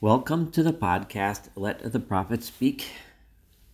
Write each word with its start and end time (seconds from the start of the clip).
Welcome 0.00 0.52
to 0.52 0.62
the 0.62 0.72
podcast, 0.72 1.48
Let 1.56 1.92
the 1.92 1.98
Prophet 1.98 2.44
Speak. 2.44 2.86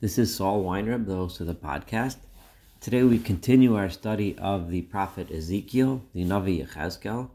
This 0.01 0.17
is 0.17 0.35
Saul 0.35 0.65
Weinreb, 0.65 1.05
the 1.05 1.17
host 1.17 1.39
of 1.43 1.47
the 1.47 1.55
podcast. 1.55 2.17
Today 2.81 3.03
we 3.03 3.19
continue 3.19 3.77
our 3.77 3.91
study 3.91 4.35
of 4.39 4.71
the 4.71 4.81
prophet 4.81 5.31
Ezekiel, 5.31 6.01
the 6.15 6.25
Navi 6.25 6.67
Yechezkel, 6.67 7.29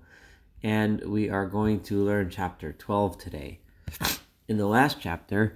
and 0.64 1.02
we 1.02 1.30
are 1.30 1.46
going 1.46 1.82
to 1.82 2.04
learn 2.04 2.32
chapter 2.32 2.74
12 2.74 3.20
today. 3.20 3.60
In 4.48 4.58
the 4.58 4.66
last 4.66 4.98
chapter, 5.00 5.56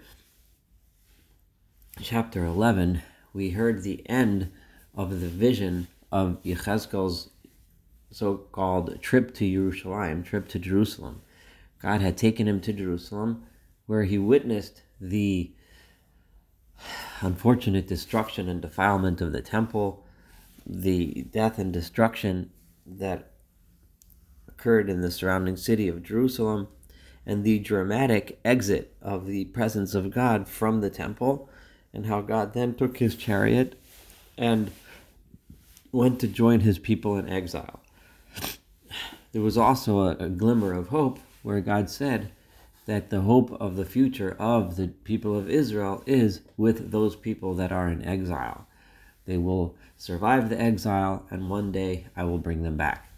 chapter 2.00 2.46
11, 2.46 3.02
we 3.34 3.50
heard 3.50 3.82
the 3.82 4.08
end 4.08 4.52
of 4.94 5.10
the 5.10 5.28
vision 5.28 5.88
of 6.12 6.38
Yechezkel's 6.44 7.32
so-called 8.12 9.02
trip 9.02 9.34
to 9.34 9.52
Jerusalem, 9.52 10.22
trip 10.22 10.48
to 10.50 10.60
Jerusalem. 10.60 11.24
God 11.84 12.02
had 12.02 12.18
taken 12.18 12.48
him 12.48 12.62
to 12.62 12.72
Jerusalem, 12.72 13.44
where 13.88 14.06
he 14.06 14.18
witnessed 14.18 14.84
the 15.02 15.52
unfortunate 17.20 17.88
destruction 17.88 18.48
and 18.48 18.62
defilement 18.62 19.20
of 19.20 19.34
the 19.34 19.42
temple, 19.42 20.06
the 20.66 21.26
death 21.30 21.60
and 21.60 21.74
destruction 21.74 22.52
that 22.86 23.34
occurred 24.48 24.90
in 24.90 25.02
the 25.02 25.12
surrounding 25.12 25.58
city 25.58 25.90
of 25.90 26.04
Jerusalem, 26.04 26.70
and 27.26 27.44
the 27.44 27.60
dramatic 27.60 28.40
exit 28.46 28.96
of 29.02 29.26
the 29.26 29.46
presence 29.46 29.94
of 29.94 30.10
God 30.10 30.48
from 30.48 30.80
the 30.80 30.90
temple, 30.90 31.50
and 31.94 32.06
how 32.06 32.22
God 32.22 32.54
then 32.54 32.76
took 32.76 32.98
his 32.98 33.16
chariot 33.18 33.78
and 34.38 34.72
went 35.92 36.22
to 36.22 36.28
join 36.28 36.62
his 36.62 36.80
people 36.80 37.18
in 37.18 37.28
exile. 37.28 37.82
There 39.34 39.42
was 39.42 39.58
also 39.58 40.00
a, 40.00 40.12
a 40.12 40.30
glimmer 40.30 40.72
of 40.74 40.88
hope 40.88 41.20
where 41.44 41.62
God 41.62 41.90
said 41.90 42.32
that 42.86 43.10
the 43.10 43.22
hope 43.22 43.52
of 43.62 43.76
the 43.76 43.86
future 43.86 44.36
of 44.40 44.76
the 44.76 44.88
people 44.88 45.38
of 45.38 45.50
Israel 45.50 46.04
is 46.06 46.42
with 46.58 46.92
those 46.92 47.16
people 47.16 47.54
that 47.56 47.72
are 47.72 47.88
in 47.88 48.04
exile. 48.04 48.68
They 49.26 49.38
will 49.38 49.76
survive 49.96 50.50
the 50.50 50.60
exile, 50.60 51.26
and 51.30 51.50
one 51.50 51.72
day 51.72 52.08
I 52.16 52.24
will 52.24 52.40
bring 52.40 52.64
them 52.64 52.76
back. 52.76 53.10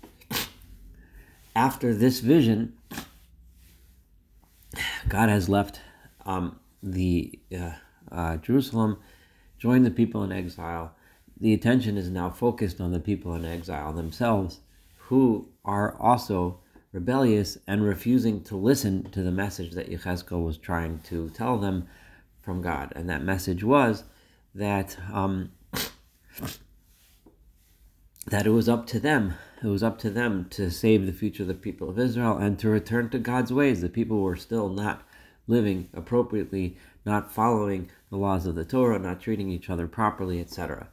After 1.56 1.94
this 1.94 2.20
vision, 2.20 2.74
God 5.08 5.30
has 5.30 5.48
left 5.48 5.80
um, 6.26 6.60
the 6.84 7.40
uh, 7.58 7.72
uh, 8.12 8.38
Jerusalem, 8.38 8.98
joined 9.58 9.86
the 9.86 9.92
people 9.92 10.24
in 10.24 10.32
exile. 10.32 10.94
The 11.40 11.54
attention 11.54 11.98
is 11.98 12.10
now 12.10 12.30
focused 12.30 12.80
on 12.80 12.92
the 12.92 13.00
people 13.00 13.34
in 13.36 13.46
exile 13.46 13.94
themselves, 13.94 14.60
who 14.98 15.50
are 15.64 15.96
also 16.00 16.60
rebellious 16.96 17.58
and 17.68 17.84
refusing 17.84 18.42
to 18.42 18.56
listen 18.56 19.04
to 19.12 19.22
the 19.22 19.32
message 19.32 19.74
that 19.74 19.92
Yechezkel 19.92 20.42
was 20.42 20.58
trying 20.58 21.00
to 21.00 21.30
tell 21.32 21.58
them 21.58 21.86
from 22.42 22.62
God. 22.62 22.94
And 22.96 23.10
that 23.10 23.22
message 23.22 23.66
was 23.66 24.06
that 24.56 24.98
um, 25.12 25.52
that 28.28 28.48
it 28.48 28.52
was 28.52 28.70
up 28.70 28.88
to 28.88 29.00
them. 29.02 29.34
It 29.62 29.68
was 29.68 29.84
up 29.84 30.00
to 30.00 30.10
them 30.10 30.48
to 30.52 30.72
save 30.72 31.06
the 31.06 31.12
future 31.12 31.44
of 31.44 31.50
the 31.50 31.54
people 31.54 31.90
of 31.90 32.00
Israel 32.00 32.38
and 32.38 32.58
to 32.60 32.70
return 32.70 33.10
to 33.10 33.20
God's 33.20 33.52
ways. 33.52 33.82
The 33.82 33.90
people 33.90 34.22
were 34.22 34.38
still 34.38 34.70
not 34.70 35.04
living 35.48 35.90
appropriately, 35.94 36.78
not 37.06 37.30
following 37.30 37.90
the 38.10 38.16
laws 38.18 38.46
of 38.46 38.56
the 38.56 38.64
Torah, 38.64 39.00
not 39.00 39.20
treating 39.20 39.50
each 39.50 39.70
other 39.70 39.86
properly, 39.86 40.40
etc. 40.40 40.88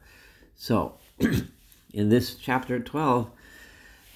So, 0.53 0.97
in 1.93 2.09
this 2.09 2.35
chapter 2.35 2.77
12, 2.81 3.31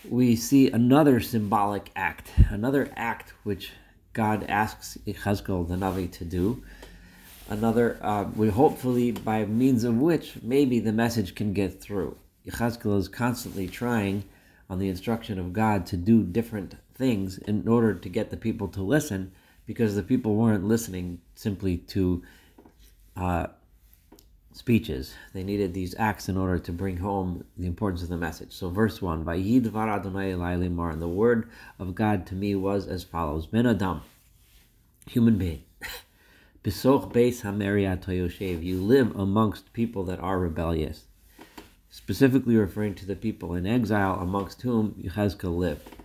we 0.10 0.36
see 0.36 0.70
another 0.70 1.20
symbolic 1.20 1.92
act, 1.96 2.32
another 2.50 2.92
act 2.96 3.34
which 3.44 3.72
God 4.14 4.46
asks 4.48 4.98
Yechezkel 5.06 5.68
the 5.68 5.76
Navi 5.76 6.12
to 6.14 6.26
do. 6.26 6.64
Another, 7.50 7.98
uh, 8.02 8.26
we 8.36 8.50
hopefully 8.50 9.12
by 9.12 9.46
means 9.46 9.84
of 9.84 9.98
which 9.98 10.34
maybe 10.42 10.80
the 10.80 10.92
message 10.92 11.36
can 11.36 11.54
get 11.54 11.82
through. 11.82 12.18
Yechezkel 12.46 12.98
is 12.98 13.08
constantly 13.08 13.68
trying, 13.68 14.24
on 14.70 14.80
the 14.80 14.90
instruction 14.90 15.40
of 15.40 15.54
God, 15.54 15.86
to 15.88 15.98
do 15.98 16.24
different 16.24 16.76
things 16.96 17.38
in 17.38 17.68
order 17.68 17.94
to 17.94 18.10
get 18.10 18.32
the 18.32 18.38
people 18.38 18.68
to 18.70 18.82
listen, 18.82 19.32
because 19.66 19.96
the 19.96 20.04
people 20.04 20.36
weren't 20.36 20.66
listening 20.66 21.20
simply 21.36 21.78
to 21.78 22.24
uh, 23.16 23.48
speeches. 24.58 25.14
They 25.34 25.44
needed 25.44 25.74
these 25.74 25.94
acts 26.00 26.28
in 26.28 26.36
order 26.36 26.58
to 26.58 26.72
bring 26.72 26.98
home 26.98 27.46
the 27.58 27.68
importance 27.68 28.02
of 28.02 28.10
the 28.10 28.18
message. 28.18 28.52
So, 28.52 28.70
verse 28.70 29.02
1 29.02 29.24
Vayidvar 29.24 29.88
Adonai 29.88 30.34
Limar, 30.34 30.92
and 30.92 31.02
the 31.02 31.08
word 31.08 31.48
of 31.78 31.94
God 31.94 32.26
to 32.28 32.36
me 32.36 32.56
was 32.56 32.88
as 32.88 33.04
follows 33.04 33.46
Ben 33.46 33.68
Adam, 33.68 34.02
human 35.08 35.38
being. 35.38 35.64
Beis 36.64 38.64
you 38.64 38.82
live 38.82 39.16
amongst 39.16 39.74
people 39.74 40.04
that 40.06 40.20
are 40.20 40.40
rebellious. 40.40 41.04
Specifically 41.90 42.58
referring 42.58 42.96
to 42.96 43.06
the 43.06 43.16
people 43.16 43.54
in 43.54 43.68
exile 43.68 44.16
amongst 44.16 44.64
whom 44.64 44.96
Yechezkel 44.96 45.56
lived. 45.56 45.97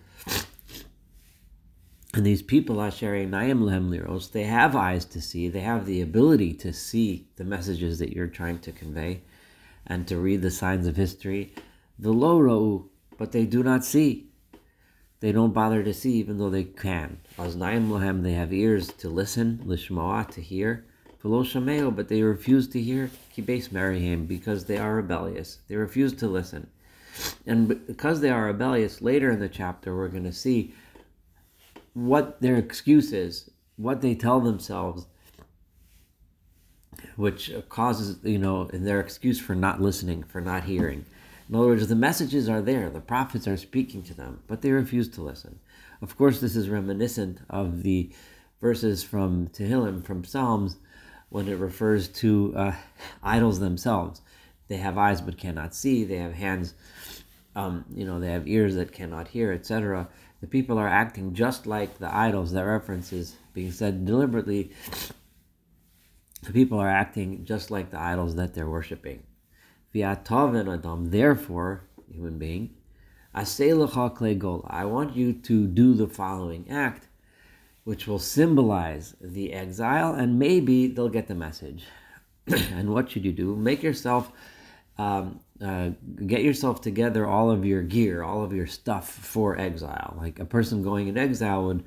And 2.15 2.27
these 2.27 2.43
people, 2.43 2.83
Asher 2.83 3.25
Naim 3.25 3.63
Lehem 3.63 3.91
Liros, 3.91 4.33
they 4.33 4.45
have 4.45 4.77
eyes 4.77 5.07
to 5.07 5.21
see, 5.21 5.49
they 5.49 5.61
have 5.61 5.87
the 5.87 6.03
ability 6.03 6.53
to 6.55 6.73
see 6.73 7.27
the 7.37 7.45
messages 7.45 7.99
that 7.99 8.13
you're 8.13 8.27
trying 8.27 8.59
to 8.61 8.73
convey 8.73 9.23
and 9.87 10.07
to 10.07 10.19
read 10.19 10.43
the 10.43 10.51
signs 10.51 10.87
of 10.87 10.97
history. 10.97 11.55
The 11.99 12.13
low 12.13 12.39
ro'u, 12.39 12.91
but 13.17 13.33
they 13.33 13.47
do 13.47 13.63
not 13.63 13.85
see. 13.85 14.29
They 15.21 15.33
don't 15.33 15.55
bother 15.55 15.83
to 15.83 15.95
see, 15.95 16.15
even 16.15 16.37
though 16.37 16.51
they 16.51 16.65
can. 16.65 17.19
As 17.39 17.57
Naim 17.57 17.91
Lehem, 17.91 18.23
they 18.23 18.33
have 18.33 18.53
ears 18.53 18.89
to 18.99 19.09
listen, 19.09 19.63
Lishmoa, 19.65 20.31
to 20.33 20.43
hear. 20.43 20.85
Velo 21.23 21.45
Shameo, 21.45 21.95
but 21.95 22.09
they 22.09 22.23
refuse 22.23 22.69
to 22.69 22.81
hear, 22.81 23.11
Kibes 23.35 23.69
Merihim, 23.69 24.27
because 24.27 24.65
they 24.65 24.77
are 24.77 24.97
rebellious. 24.97 25.59
They 25.69 25.77
refuse 25.77 26.13
to 26.15 26.27
listen. 26.27 26.67
And 27.47 27.87
because 27.87 28.21
they 28.21 28.31
are 28.31 28.47
rebellious, 28.47 29.01
later 29.01 29.31
in 29.31 29.39
the 29.39 29.49
chapter, 29.49 29.97
we're 29.97 30.09
going 30.09 30.25
to 30.25 30.33
see 30.33 30.75
what 31.95 32.41
their 32.41 32.57
excuse 32.57 33.13
is, 33.13 33.51
what 33.77 34.01
they 34.01 34.15
tell 34.15 34.41
themselves, 34.41 35.07
which 37.17 37.53
causes, 37.69 38.19
you 38.23 38.39
know, 38.39 38.69
in 38.69 38.85
their 38.85 39.01
excuse 39.01 39.41
for 39.41 39.55
not 39.55 39.81
listening, 39.81 40.23
for 40.23 40.41
not 40.41 40.65
hearing. 40.65 41.05
In 41.49 41.55
other 41.57 41.67
words, 41.67 41.87
the 41.89 41.95
messages 41.95 42.49
are 42.49 42.63
there, 42.63 42.89
the 42.89 43.01
prophets 43.01 43.47
are 43.47 43.57
speaking 43.57 44.03
to 44.05 44.15
them, 44.15 44.41
but 44.47 44.63
they 44.63 44.71
refuse 44.71 45.09
to 45.11 45.23
listen. 45.23 45.59
Of 46.01 46.17
course, 46.17 46.41
this 46.41 46.57
is 46.57 46.69
reminiscent 46.69 47.39
of 47.51 47.83
the 47.83 48.11
verses 48.61 49.03
from 49.03 49.49
Tehillim, 49.49 50.05
from 50.05 50.25
Psalms, 50.25 50.77
when 51.29 51.49
it 51.49 51.59
refers 51.59 52.09
to 52.09 52.55
uh, 52.57 52.75
idols 53.23 53.59
themselves. 53.59 54.23
They 54.69 54.77
have 54.77 54.97
eyes 54.97 55.21
but 55.21 55.37
cannot 55.37 55.75
see, 55.75 56.05
they 56.05 56.17
have 56.17 56.35
hands, 56.35 56.75
um, 57.55 57.85
you 57.95 58.07
know, 58.07 58.21
they 58.21 58.31
have 58.31 58.49
ears 58.49 58.75
that 58.77 58.93
cannot 58.93 59.29
hear, 59.29 59.53
etc 59.53 60.09
the 60.43 60.49
people 60.49 60.77
are 60.77 60.89
acting 60.89 61.33
just 61.33 61.67
like 61.67 61.99
the 61.99 62.15
idols. 62.15 62.53
That 62.53 62.65
reference 62.65 63.13
is 63.13 63.37
being 63.55 63.71
said 63.71 64.05
deliberately. 64.05 64.73
The 66.43 66.53
people 66.53 66.81
are 66.81 66.89
acting 66.89 67.45
just 67.45 67.71
like 67.71 67.91
the 67.91 68.01
idols 68.01 68.35
that 68.35 68.53
they're 68.53 68.69
worshiping. 68.69 69.23
Adam, 69.95 71.11
therefore, 71.11 71.85
human 72.11 72.39
being, 72.39 72.75
I 73.33 73.45
want 74.85 75.17
you 75.17 75.33
to 75.33 75.67
do 75.69 75.95
the 75.95 76.09
following 76.09 76.69
act, 76.69 77.07
which 77.85 78.09
will 78.09 78.19
symbolize 78.19 79.15
the 79.21 79.53
exile, 79.53 80.13
and 80.13 80.41
maybe 80.41 80.89
they'll 80.89 81.09
get 81.09 81.29
the 81.29 81.37
message. 81.37 81.85
and 82.47 82.93
what 82.93 83.13
should 83.13 83.25
you 83.25 83.33
do? 83.33 83.55
Make 83.55 83.85
yourself 83.85 84.33
um, 84.99 85.39
uh, 85.63 85.91
get 86.27 86.43
yourself 86.43 86.81
together 86.81 87.27
all 87.27 87.51
of 87.51 87.65
your 87.65 87.83
gear, 87.83 88.23
all 88.23 88.43
of 88.43 88.53
your 88.53 88.67
stuff 88.67 89.09
for 89.09 89.59
exile. 89.59 90.15
Like 90.19 90.39
a 90.39 90.45
person 90.45 90.83
going 90.83 91.09
in 91.09 91.17
exile 91.17 91.65
would 91.67 91.85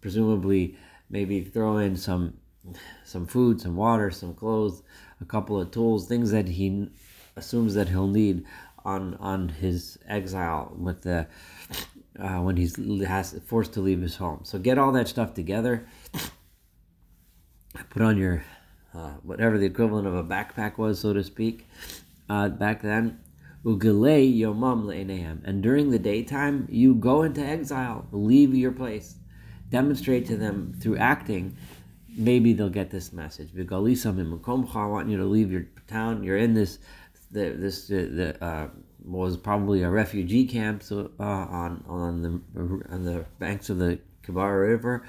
presumably 0.00 0.76
maybe 1.08 1.42
throw 1.42 1.78
in 1.78 1.96
some 1.96 2.34
some 3.04 3.26
food, 3.26 3.60
some 3.60 3.74
water, 3.74 4.10
some 4.10 4.34
clothes, 4.34 4.82
a 5.20 5.24
couple 5.24 5.58
of 5.58 5.70
tools, 5.70 6.06
things 6.06 6.30
that 6.30 6.46
he 6.46 6.90
assumes 7.36 7.74
that 7.74 7.88
he'll 7.88 8.06
need 8.06 8.44
on 8.84 9.14
on 9.14 9.48
his 9.48 9.98
exile 10.06 10.74
with 10.76 11.02
the 11.02 11.26
uh, 12.18 12.38
when 12.40 12.56
he's 12.56 12.76
has 13.06 13.40
forced 13.46 13.72
to 13.74 13.80
leave 13.80 14.00
his 14.00 14.16
home. 14.16 14.40
So 14.44 14.58
get 14.58 14.78
all 14.78 14.92
that 14.92 15.08
stuff 15.08 15.34
together. 15.34 15.86
Put 17.88 18.02
on 18.02 18.18
your 18.18 18.44
uh, 18.94 19.12
whatever 19.22 19.56
the 19.58 19.66
equivalent 19.66 20.06
of 20.06 20.14
a 20.14 20.24
backpack 20.24 20.76
was, 20.76 21.00
so 21.00 21.12
to 21.12 21.22
speak, 21.22 21.66
uh, 22.30 22.48
back 22.48 22.80
then. 22.80 23.18
Ugelei 23.64 24.38
yomam 24.40 24.84
le'enehem. 24.84 25.40
And 25.44 25.62
during 25.62 25.90
the 25.90 25.98
daytime, 25.98 26.66
you 26.70 26.94
go 26.94 27.22
into 27.22 27.42
exile, 27.42 28.06
leave 28.12 28.54
your 28.54 28.72
place. 28.72 29.16
Demonstrate 29.68 30.26
to 30.26 30.36
them 30.36 30.74
through 30.80 30.96
acting, 30.96 31.56
maybe 32.16 32.52
they'll 32.52 32.70
get 32.70 32.90
this 32.90 33.12
message. 33.12 33.50
I 33.54 33.62
want 33.62 35.08
you 35.10 35.16
to 35.18 35.24
leave 35.24 35.52
your 35.52 35.66
town. 35.86 36.24
You're 36.24 36.38
in 36.38 36.54
this, 36.54 36.78
the, 37.30 37.50
this 37.50 37.90
uh, 37.90 38.08
the, 38.10 38.44
uh, 38.44 38.68
was 39.04 39.36
probably 39.36 39.82
a 39.82 39.90
refugee 39.90 40.46
camp 40.46 40.82
so, 40.82 41.10
uh, 41.18 41.22
on 41.22 41.84
on 41.88 42.22
the 42.22 42.40
on 42.92 43.04
the 43.04 43.24
banks 43.38 43.70
of 43.70 43.78
the 43.78 43.98
Kabara 44.22 44.68
River. 44.68 45.06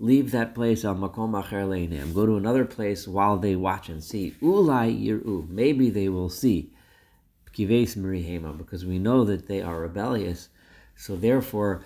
Leave 0.00 0.30
that 0.30 0.54
place 0.54 0.84
al 0.84 0.96
makom 0.96 1.40
acher. 1.40 2.14
Go 2.14 2.26
to 2.26 2.36
another 2.36 2.64
place 2.64 3.06
while 3.06 3.36
they 3.36 3.54
watch 3.54 3.88
and 3.88 4.02
see. 4.02 4.34
Ulai 4.42 5.06
yiru. 5.06 5.48
Maybe 5.48 5.90
they 5.90 6.08
will 6.08 6.30
see. 6.30 6.72
Kives 7.52 7.96
mirihema, 7.96 8.56
because 8.56 8.86
we 8.86 8.98
know 8.98 9.24
that 9.24 9.46
they 9.46 9.60
are 9.60 9.80
rebellious. 9.80 10.48
So 10.96 11.16
therefore, 11.16 11.84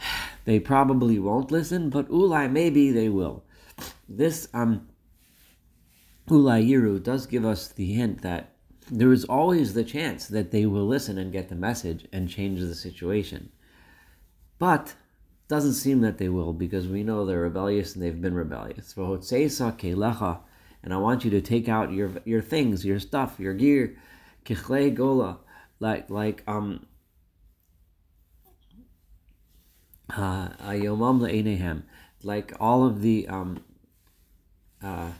they 0.44 0.58
probably 0.58 1.18
won't 1.18 1.52
listen, 1.52 1.90
but 1.90 2.08
ulai 2.08 2.50
maybe 2.50 2.90
they 2.90 3.08
will. 3.08 3.44
This 4.08 4.48
um 4.54 4.88
ulai 6.28 6.66
yiru 6.66 7.02
does 7.02 7.26
give 7.26 7.44
us 7.44 7.68
the 7.68 7.92
hint 7.92 8.22
that 8.22 8.52
there 8.90 9.12
is 9.12 9.24
always 9.24 9.74
the 9.74 9.84
chance 9.84 10.28
that 10.28 10.52
they 10.52 10.64
will 10.64 10.86
listen 10.86 11.18
and 11.18 11.32
get 11.32 11.48
the 11.48 11.56
message 11.56 12.06
and 12.12 12.28
change 12.28 12.60
the 12.60 12.74
situation. 12.74 13.50
But 14.58 14.94
doesn't 15.48 15.74
seem 15.74 16.00
that 16.00 16.18
they 16.18 16.28
will 16.28 16.52
because 16.52 16.88
we 16.88 17.02
know 17.02 17.24
they're 17.24 17.40
rebellious 17.40 17.94
and 17.94 18.02
they've 18.02 18.20
been 18.20 18.34
rebellious. 18.34 18.94
And 20.82 20.94
I 20.94 20.96
want 20.98 21.24
you 21.24 21.30
to 21.32 21.40
take 21.40 21.68
out 21.68 21.92
your 21.92 22.10
your 22.24 22.42
things, 22.42 22.84
your 22.84 22.98
stuff, 22.98 23.38
your 23.38 23.54
gear, 23.54 23.96
like 25.80 26.08
like 26.10 26.42
um 26.46 26.86
uh, 30.16 30.48
like 32.22 32.52
all 32.60 32.86
of 32.86 33.02
the 33.02 33.26
um 33.28 33.64
uh 34.82 35.10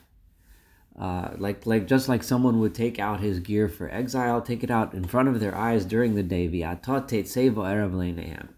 uh, 0.99 1.31
like 1.37 1.67
like 1.67 1.87
just 1.87 2.09
like 2.09 2.23
someone 2.23 2.59
would 2.59 2.75
take 2.75 2.99
out 2.99 3.21
his 3.21 3.41
gear 3.41 3.69
for 3.69 3.91
exile, 3.91 4.41
take 4.41 4.65
it 4.65 4.71
out 4.71 4.95
in 4.95 5.05
front 5.05 5.29
of 5.29 5.41
their 5.41 5.55
eyes 5.55 5.85
during 5.85 6.15
the 6.15 6.23
day. 6.23 6.47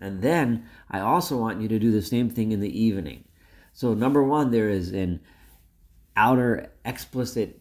And 0.00 0.22
then 0.22 0.66
I 0.90 1.00
also 1.00 1.36
want 1.36 1.60
you 1.60 1.68
to 1.68 1.78
do 1.78 1.90
the 1.90 2.02
same 2.02 2.30
thing 2.30 2.52
in 2.52 2.60
the 2.60 2.80
evening. 2.80 3.24
So 3.72 3.92
number 3.94 4.22
one, 4.22 4.50
there 4.52 4.68
is 4.68 4.92
an 4.92 5.20
outer, 6.16 6.70
explicit, 6.84 7.60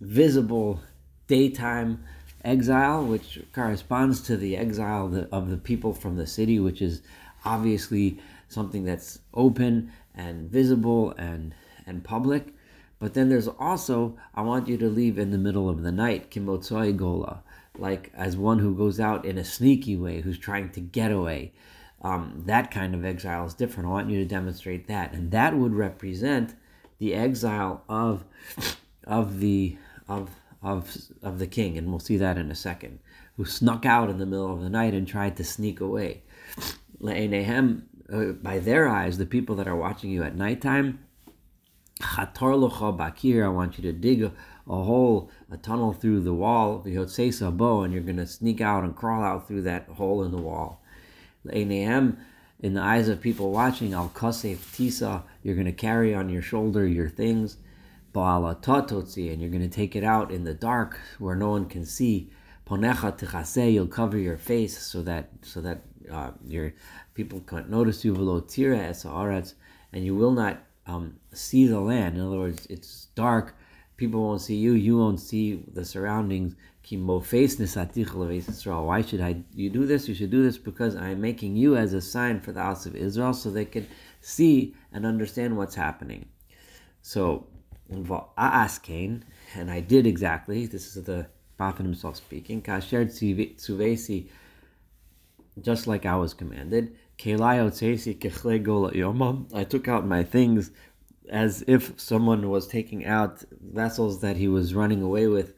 visible 0.00 0.80
daytime 1.26 2.04
exile, 2.44 3.04
which 3.04 3.40
corresponds 3.52 4.20
to 4.22 4.36
the 4.36 4.56
exile 4.56 5.26
of 5.32 5.50
the 5.50 5.56
people 5.56 5.92
from 5.92 6.16
the 6.16 6.26
city, 6.26 6.60
which 6.60 6.82
is 6.82 7.02
obviously 7.44 8.18
something 8.48 8.84
that's 8.84 9.20
open 9.34 9.90
and 10.14 10.50
visible 10.50 11.12
and 11.18 11.54
and 11.86 12.04
public. 12.04 12.55
But 12.98 13.14
then 13.14 13.28
there's 13.28 13.48
also, 13.48 14.16
I 14.34 14.42
want 14.42 14.68
you 14.68 14.78
to 14.78 14.88
leave 14.88 15.18
in 15.18 15.30
the 15.30 15.38
middle 15.38 15.68
of 15.68 15.82
the 15.82 15.92
night, 15.92 16.30
kimotsoi 16.30 16.96
gola, 16.96 17.42
like 17.78 18.10
as 18.14 18.36
one 18.36 18.58
who 18.58 18.74
goes 18.74 18.98
out 18.98 19.24
in 19.24 19.36
a 19.36 19.44
sneaky 19.44 19.96
way, 19.96 20.22
who's 20.22 20.38
trying 20.38 20.70
to 20.70 20.80
get 20.80 21.12
away. 21.12 21.52
Um, 22.02 22.44
that 22.46 22.70
kind 22.70 22.94
of 22.94 23.04
exile 23.04 23.46
is 23.46 23.54
different. 23.54 23.88
I 23.88 23.92
want 23.92 24.10
you 24.10 24.18
to 24.18 24.28
demonstrate 24.28 24.86
that, 24.88 25.12
and 25.12 25.30
that 25.30 25.56
would 25.56 25.74
represent 25.74 26.54
the 26.98 27.14
exile 27.14 27.82
of 27.88 28.24
of 29.04 29.40
the 29.40 29.76
of 30.08 30.30
of 30.62 30.96
of 31.22 31.38
the 31.38 31.46
king, 31.46 31.76
and 31.76 31.88
we'll 31.88 31.98
see 31.98 32.16
that 32.16 32.38
in 32.38 32.50
a 32.50 32.54
second, 32.54 32.98
who 33.36 33.44
snuck 33.44 33.84
out 33.84 34.10
in 34.10 34.18
the 34.18 34.26
middle 34.26 34.52
of 34.52 34.62
the 34.62 34.70
night 34.70 34.94
and 34.94 35.06
tried 35.06 35.36
to 35.36 35.44
sneak 35.44 35.80
away. 35.80 36.22
Le'enehem, 37.00 37.82
uh, 38.12 38.32
by 38.32 38.58
their 38.58 38.88
eyes, 38.88 39.18
the 39.18 39.26
people 39.26 39.56
that 39.56 39.68
are 39.68 39.76
watching 39.76 40.10
you 40.10 40.22
at 40.22 40.36
nighttime, 40.36 40.98
Chator 42.00 42.52
bakir. 42.92 43.44
I 43.44 43.48
want 43.48 43.78
you 43.78 43.82
to 43.82 43.92
dig 43.92 44.22
a, 44.22 44.32
hole, 44.66 45.30
a 45.50 45.56
tunnel 45.56 45.92
through 45.92 46.20
the 46.20 46.34
wall. 46.34 46.78
Bow, 46.78 47.82
and 47.82 47.92
you're 47.92 48.02
going 48.02 48.16
to 48.16 48.26
sneak 48.26 48.60
out 48.60 48.84
and 48.84 48.94
crawl 48.94 49.22
out 49.22 49.48
through 49.48 49.62
that 49.62 49.88
hole 49.88 50.22
in 50.22 50.30
the 50.30 50.36
wall. 50.36 50.82
Einayim, 51.46 52.16
in 52.60 52.74
the 52.74 52.82
eyes 52.82 53.08
of 53.08 53.20
people 53.20 53.50
watching, 53.50 53.92
al 53.94 54.10
kasef 54.14 54.56
tisa. 54.56 55.22
You're 55.42 55.54
going 55.54 55.66
to 55.66 55.72
carry 55.72 56.14
on 56.14 56.28
your 56.28 56.42
shoulder 56.42 56.86
your 56.86 57.08
things. 57.08 57.58
Ba'ala 58.14 59.32
and 59.32 59.40
you're 59.42 59.50
going 59.50 59.68
to 59.68 59.68
take 59.68 59.94
it 59.94 60.02
out 60.02 60.30
in 60.30 60.44
the 60.44 60.54
dark 60.54 60.98
where 61.18 61.36
no 61.36 61.50
one 61.50 61.66
can 61.66 61.84
see. 61.84 62.30
Ponecha 62.66 63.18
tichase. 63.18 63.72
You'll 63.72 63.86
cover 63.86 64.16
your 64.16 64.38
face 64.38 64.78
so 64.78 65.02
that 65.02 65.28
so 65.42 65.60
that 65.60 65.82
uh, 66.10 66.30
your 66.46 66.72
people 67.14 67.40
can't 67.40 67.68
notice 67.68 68.04
you. 68.04 68.14
V'lo 68.14 68.46
tira 68.48 68.78
es 68.78 69.04
and 69.92 70.04
you 70.04 70.14
will 70.14 70.32
not 70.32 70.62
um, 70.86 71.16
see 71.32 71.66
the 71.66 71.80
land. 71.80 72.16
In 72.16 72.26
other 72.26 72.38
words, 72.38 72.66
it's 72.70 73.08
dark. 73.14 73.54
People 73.96 74.22
won't 74.22 74.40
see 74.40 74.56
you. 74.56 74.72
You 74.72 74.98
won't 74.98 75.20
see 75.20 75.64
the 75.72 75.84
surroundings. 75.84 76.54
Why 76.88 77.20
should 79.02 79.20
I 79.20 79.42
you 79.54 79.70
do 79.70 79.86
this? 79.86 80.08
You 80.08 80.14
should 80.14 80.30
do 80.30 80.44
this 80.44 80.58
because 80.58 80.94
I'm 80.94 81.20
making 81.20 81.56
you 81.56 81.76
as 81.76 81.92
a 81.92 82.00
sign 82.00 82.40
for 82.40 82.52
the 82.52 82.62
house 82.62 82.86
of 82.86 82.94
Israel 82.94 83.32
so 83.32 83.50
they 83.50 83.64
can 83.64 83.88
see 84.20 84.74
and 84.92 85.04
understand 85.04 85.56
what's 85.56 85.74
happening. 85.74 86.26
So, 87.02 87.46
Cain, 88.82 89.24
and 89.54 89.70
I 89.70 89.80
did 89.80 90.06
exactly. 90.06 90.66
This 90.66 90.96
is 90.96 91.04
the 91.04 91.26
prophet 91.56 91.82
himself 91.82 92.16
speaking. 92.16 92.62
Kasher 92.62 93.10
just 95.60 95.86
like 95.86 96.06
I 96.06 96.16
was 96.16 96.34
commanded. 96.34 96.96
I 97.18 97.70
took 99.64 99.88
out 99.88 100.06
my 100.06 100.22
things 100.22 100.70
as 101.28 101.64
if 101.66 101.98
someone 101.98 102.50
was 102.50 102.66
taking 102.66 103.04
out 103.04 103.44
vessels 103.60 104.20
that 104.20 104.36
he 104.36 104.48
was 104.48 104.74
running 104.74 105.02
away 105.02 105.26
with 105.26 105.54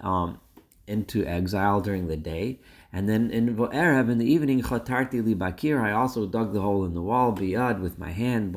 um, 0.00 0.40
into 0.86 1.24
exile 1.26 1.80
during 1.80 2.08
the 2.08 2.16
day. 2.16 2.60
And 2.92 3.08
then 3.08 3.30
in 3.30 3.56
Vo'erev, 3.56 4.10
in 4.10 4.18
the 4.18 4.30
evening, 4.30 4.62
chotarti 4.62 5.24
li 5.24 5.34
bakir, 5.34 5.80
I 5.80 5.92
also 5.92 6.26
dug 6.26 6.52
the 6.52 6.60
hole 6.60 6.84
in 6.84 6.94
the 6.94 7.02
wall, 7.02 7.32
biyad, 7.32 7.80
with 7.80 7.98
my 7.98 8.10
hand, 8.10 8.52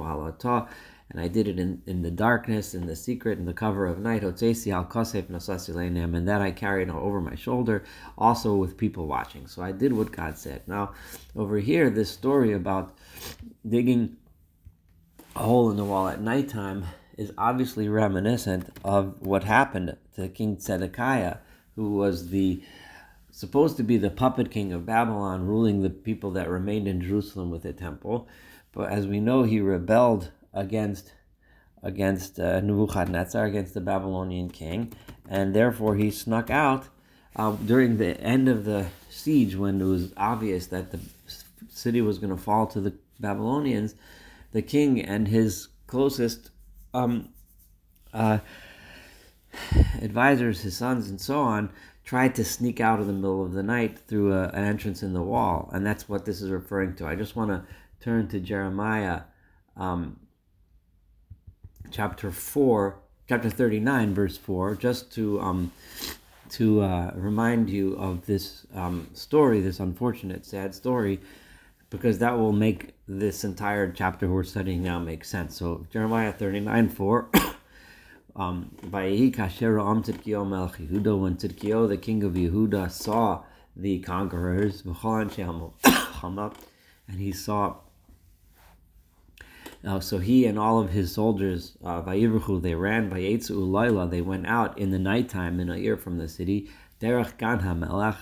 and 1.09 1.21
I 1.21 1.27
did 1.27 1.47
it 1.47 1.59
in, 1.59 1.81
in 1.85 2.01
the 2.01 2.11
darkness, 2.11 2.73
in 2.73 2.85
the 2.85 2.95
secret, 2.95 3.37
in 3.37 3.45
the 3.45 3.53
cover 3.53 3.85
of 3.85 3.99
night. 3.99 4.23
and 4.23 6.27
that 6.27 6.41
I 6.41 6.51
carried 6.51 6.89
over 6.89 7.21
my 7.21 7.35
shoulder, 7.35 7.83
also 8.17 8.55
with 8.55 8.77
people 8.77 9.07
watching. 9.07 9.47
So 9.47 9.61
I 9.61 9.71
did 9.71 9.93
what 9.93 10.11
God 10.11 10.37
said. 10.37 10.61
Now, 10.67 10.93
over 11.35 11.57
here, 11.57 11.89
this 11.89 12.09
story 12.09 12.53
about 12.53 12.97
digging 13.67 14.17
a 15.35 15.43
hole 15.43 15.69
in 15.69 15.77
the 15.77 15.85
wall 15.85 16.07
at 16.07 16.21
nighttime 16.21 16.85
is 17.17 17.31
obviously 17.37 17.87
reminiscent 17.87 18.69
of 18.83 19.15
what 19.19 19.43
happened 19.43 19.95
to 20.15 20.27
King 20.29 20.59
Zedekiah, 20.59 21.37
who 21.75 21.95
was 21.95 22.29
the 22.29 22.63
supposed 23.29 23.77
to 23.77 23.83
be 23.83 23.97
the 23.97 24.11
puppet 24.11 24.51
king 24.51 24.71
of 24.71 24.85
Babylon, 24.85 25.45
ruling 25.45 25.81
the 25.81 25.89
people 25.89 26.31
that 26.31 26.49
remained 26.49 26.87
in 26.87 27.01
Jerusalem 27.01 27.49
with 27.49 27.63
the 27.63 27.73
temple. 27.73 28.27
But 28.71 28.91
as 28.91 29.07
we 29.07 29.19
know, 29.19 29.43
he 29.43 29.59
rebelled 29.59 30.31
against 30.53 31.13
against 31.81 32.39
uh, 32.39 32.61
Nebuchadnezzar, 32.61 33.45
against 33.45 33.73
the 33.73 33.81
Babylonian 33.81 34.49
king, 34.49 34.93
and 35.27 35.53
therefore 35.53 35.95
he 35.95 36.11
snuck 36.11 36.49
out 36.49 36.87
uh, 37.35 37.51
during 37.51 37.97
the 37.97 38.19
end 38.21 38.47
of 38.47 38.63
the 38.63 38.87
siege 39.09 39.55
when 39.55 39.81
it 39.81 39.85
was 39.85 40.13
obvious 40.15 40.67
that 40.67 40.91
the 40.91 40.99
city 41.67 42.01
was 42.01 42.19
going 42.19 42.35
to 42.35 42.41
fall 42.41 42.67
to 42.67 42.79
the 42.79 42.93
Babylonians. 43.19 43.95
The 44.53 44.61
king 44.61 45.01
and 45.01 45.27
his 45.27 45.67
closest 45.87 46.51
um, 46.93 47.29
uh, 48.13 48.39
advisors, 50.01 50.61
his 50.61 50.77
sons, 50.77 51.09
and 51.09 51.19
so 51.19 51.41
on, 51.41 51.69
tried 52.05 52.35
to 52.35 52.45
sneak 52.45 52.79
out 52.79 52.99
in 52.99 53.07
the 53.07 53.13
middle 53.13 53.45
of 53.45 53.53
the 53.53 53.63
night 53.63 53.97
through 54.07 54.33
a, 54.33 54.49
an 54.49 54.63
entrance 54.63 55.03
in 55.03 55.13
the 55.13 55.21
wall, 55.21 55.69
and 55.73 55.85
that's 55.85 56.07
what 56.07 56.25
this 56.25 56.41
is 56.41 56.49
referring 56.49 56.95
to. 56.95 57.07
I 57.07 57.15
just 57.15 57.35
want 57.35 57.51
to 57.51 57.63
turn 57.99 58.27
to 58.29 58.39
Jeremiah. 58.39 59.21
Um, 59.75 60.19
chapter 61.91 62.31
4, 62.31 62.95
chapter 63.27 63.49
39, 63.49 64.13
verse 64.13 64.37
4, 64.37 64.75
just 64.75 65.11
to 65.13 65.39
um, 65.39 65.71
to 66.49 66.81
uh, 66.81 67.11
remind 67.15 67.69
you 67.69 67.95
of 67.95 68.25
this 68.27 68.67
um, 68.75 69.07
story, 69.13 69.59
this 69.59 69.79
unfortunate, 69.79 70.45
sad 70.45 70.75
story, 70.75 71.19
because 71.89 72.19
that 72.19 72.37
will 72.37 72.51
make 72.51 72.93
this 73.07 73.43
entire 73.43 73.91
chapter 73.91 74.29
we're 74.29 74.43
studying 74.43 74.83
now 74.83 74.99
make 74.99 75.25
sense. 75.25 75.55
So 75.55 75.87
Jeremiah 75.91 76.31
39, 76.31 76.89
4. 76.89 77.29
um, 78.35 78.75
when 81.17 81.37
Tzidkiyo, 81.37 81.87
the 81.87 81.97
king 81.97 82.23
of 82.23 82.33
Yehuda, 82.33 82.91
saw 82.91 83.43
the 83.75 83.99
conquerors, 83.99 84.83
and 87.07 87.19
he 87.19 87.31
saw 87.31 87.77
uh, 89.85 89.99
so 89.99 90.17
he 90.17 90.45
and 90.45 90.57
all 90.57 90.79
of 90.79 90.91
his 90.91 91.11
soldiers, 91.11 91.77
uh, 91.83 92.01
they 92.59 92.75
ran 92.75 93.09
by 93.09 93.19
Laila, 93.49 94.07
they 94.07 94.21
went 94.21 94.47
out 94.47 94.77
in 94.77 94.91
the 94.91 94.99
nighttime 94.99 95.59
in 95.59 95.69
a 95.69 95.77
year 95.77 95.97
from 95.97 96.17
the 96.17 96.27
city, 96.27 96.69
Derech 97.01 97.37
Ganha 97.37 97.77
Melech, 97.77 98.15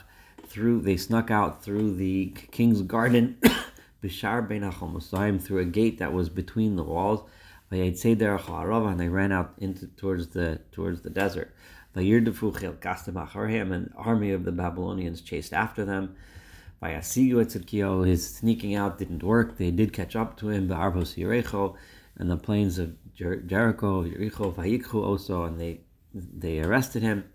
through, 0.47 0.81
they 0.81 0.97
snuck 0.97 1.31
out 1.31 1.63
through 1.63 1.95
the 1.95 2.33
king's 2.51 2.81
garden, 2.81 3.37
Bishar 4.03 4.47
Ben 4.47 5.39
through 5.39 5.59
a 5.59 5.65
gate 5.65 5.99
that 5.99 6.11
was 6.11 6.29
between 6.29 6.75
the 6.75 6.83
walls, 6.83 7.21
and 7.71 8.99
they 8.99 9.09
ran 9.09 9.31
out 9.31 9.53
into 9.59 9.87
towards 9.87 10.27
the 10.27 10.59
towards 10.71 11.01
the 11.01 11.09
desert. 11.09 11.55
An 11.95 13.93
army 13.95 14.31
of 14.31 14.43
the 14.43 14.51
Babylonians 14.51 15.21
chased 15.21 15.53
after 15.53 15.85
them. 15.85 16.15
By 16.81 16.93
Asigu 16.93 17.45
Tzidkiyahu, 17.45 18.07
his 18.07 18.27
sneaking 18.27 18.73
out 18.73 18.97
didn't 18.97 19.21
work. 19.21 19.57
They 19.57 19.69
did 19.69 19.93
catch 19.93 20.15
up 20.15 20.35
to 20.37 20.49
him, 20.49 20.67
Ba'arbos 20.67 21.15
Yerecho, 21.15 21.75
and 22.17 22.27
the 22.27 22.37
plains 22.37 22.79
of 22.79 22.95
Jer- 23.13 23.41
Jericho, 23.41 24.03
Yericho, 24.03 24.51
Vayikhu 24.51 24.95
also, 24.95 25.43
and 25.43 25.61
they 25.61 25.81
they 26.13 26.59
arrested 26.59 27.03
him. 27.03 27.25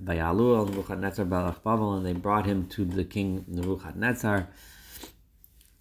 By 0.00 0.18
Alu 0.18 0.56
al 0.56 0.66
Nebuchadnezzar 0.66 1.24
Balach 1.24 1.62
Babel, 1.62 1.94
and 1.94 2.04
they 2.04 2.12
brought 2.12 2.44
him 2.44 2.66
to 2.70 2.84
the 2.84 3.04
king 3.04 3.44
Nebuchadnezzar. 3.46 4.48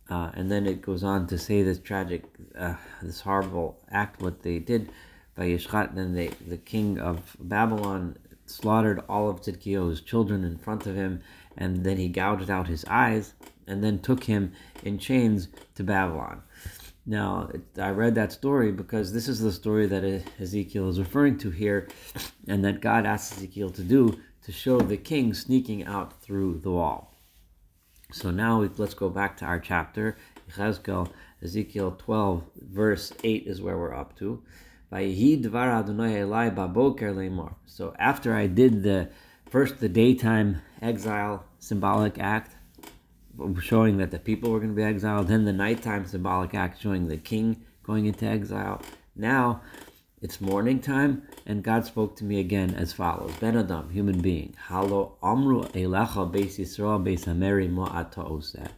Uh, 0.08 0.30
and 0.36 0.52
then 0.52 0.68
it 0.68 0.84
goes 0.84 1.04
on 1.04 1.26
to 1.28 1.40
say 1.40 1.64
this 1.64 1.80
tragic, 1.80 2.26
uh, 2.56 2.76
this 3.02 3.22
horrible 3.22 3.80
act, 3.90 4.22
what 4.22 4.44
they 4.44 4.60
did 4.60 4.92
by 5.36 5.46
Yishchat. 5.48 5.96
Then 5.96 6.14
they, 6.14 6.28
the 6.48 6.58
king 6.58 7.00
of 7.00 7.36
Babylon 7.40 8.18
slaughtered 8.46 9.02
all 9.10 9.30
of 9.30 9.42
Tzidkiyahu's 9.42 10.02
children 10.02 10.44
in 10.44 10.58
front 10.58 10.86
of 10.86 10.96
him, 10.96 11.22
and 11.58 11.84
then 11.84 11.98
he 11.98 12.08
gouged 12.08 12.50
out 12.50 12.68
his 12.68 12.86
eyes, 12.86 13.34
and 13.68 13.84
then 13.84 14.00
took 14.00 14.24
him 14.24 14.54
in 14.84 14.98
chains 14.98 15.48
to 15.76 15.84
Babylon. 15.84 16.42
Now, 17.06 17.50
I 17.78 17.90
read 17.90 18.16
that 18.16 18.32
story 18.32 18.72
because 18.72 19.12
this 19.12 19.28
is 19.28 19.40
the 19.40 19.52
story 19.52 19.88
that 19.88 20.24
Ezekiel 20.40 20.90
is 20.90 21.00
referring 21.00 21.38
to 21.40 21.50
here, 21.50 21.88
and 22.48 22.64
that 22.64 22.82
God 22.82 23.06
asked 23.06 23.34
Ezekiel 23.34 23.70
to 23.72 23.84
do 23.84 24.20
to 24.44 24.52
show 24.52 24.80
the 24.80 24.98
king 24.98 25.34
sneaking 25.34 25.86
out 25.86 26.22
through 26.22 26.60
the 26.60 26.72
wall. 26.72 27.16
So 28.12 28.30
now 28.30 28.62
let's 28.78 28.94
go 28.94 29.10
back 29.10 29.38
to 29.38 29.46
our 29.46 29.60
chapter. 29.60 30.18
Ezekiel, 30.58 31.12
Ezekiel 31.42 31.96
12, 31.98 32.44
verse 32.56 33.14
8 33.24 33.48
is 33.48 33.62
where 33.62 33.78
we're 33.78 33.96
up 33.96 34.18
to. 34.20 34.44
So 37.66 37.96
after 37.98 38.36
I 38.36 38.48
did 38.48 38.84
the 38.84 39.10
first 39.50 39.80
the 39.80 39.88
daytime 39.88 40.62
exile 40.82 41.46
symbolic 41.60 42.20
act, 42.20 42.56
showing 43.62 43.98
that 43.98 44.12
the 44.12 44.20
people 44.20 44.52
were 44.52 44.60
going 44.60 44.72
to 44.72 44.76
be 44.76 44.84
exiled, 44.84 45.28
then 45.28 45.46
the 45.46 45.54
nighttime 45.54 46.06
symbolic 46.06 46.54
act 46.54 46.82
showing 46.82 47.08
the 47.08 47.18
king 47.18 47.64
going 47.84 48.06
into 48.06 48.26
exile. 48.26 48.82
Now 49.16 49.62
it's 50.22 50.40
morning 50.40 50.80
time, 50.80 51.24
and 51.48 51.64
God 51.64 51.86
spoke 51.86 52.16
to 52.18 52.24
me 52.24 52.40
again 52.40 52.76
as 52.76 52.94
follows: 52.94 53.34
Ben 53.40 53.58
Adam, 53.58 53.90
human 53.90 54.22
being, 54.22 54.56
Halo 54.68 55.18
Amru 55.24 55.64
Elecha 55.70 56.32
Beis 56.32 56.60
Yisrael 56.60 57.04
Beis 57.04 57.26
Hameri 57.26 57.68
Mo'at 57.68 58.70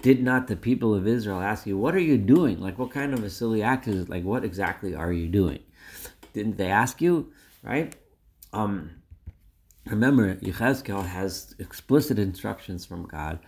Did 0.00 0.22
not 0.22 0.46
the 0.46 0.56
people 0.56 0.94
of 0.94 1.06
Israel 1.06 1.40
ask 1.40 1.66
you, 1.66 1.76
"What 1.76 1.94
are 1.94 2.00
you 2.00 2.16
doing? 2.16 2.58
Like, 2.58 2.78
what 2.78 2.90
kind 2.90 3.12
of 3.12 3.22
a 3.22 3.28
silly 3.28 3.62
act 3.62 3.86
is 3.86 4.02
it? 4.02 4.08
Like, 4.08 4.24
what 4.24 4.44
exactly 4.44 4.94
are 4.94 5.12
you 5.12 5.28
doing?" 5.28 5.58
Didn't 6.32 6.56
they 6.56 6.70
ask 6.70 7.02
you, 7.02 7.32
right? 7.62 7.94
Um, 8.52 8.97
remember, 9.90 10.36
Yechezkel 10.36 11.06
has 11.06 11.54
explicit 11.58 12.18
instructions 12.18 12.84
from 12.84 13.06
God 13.06 13.38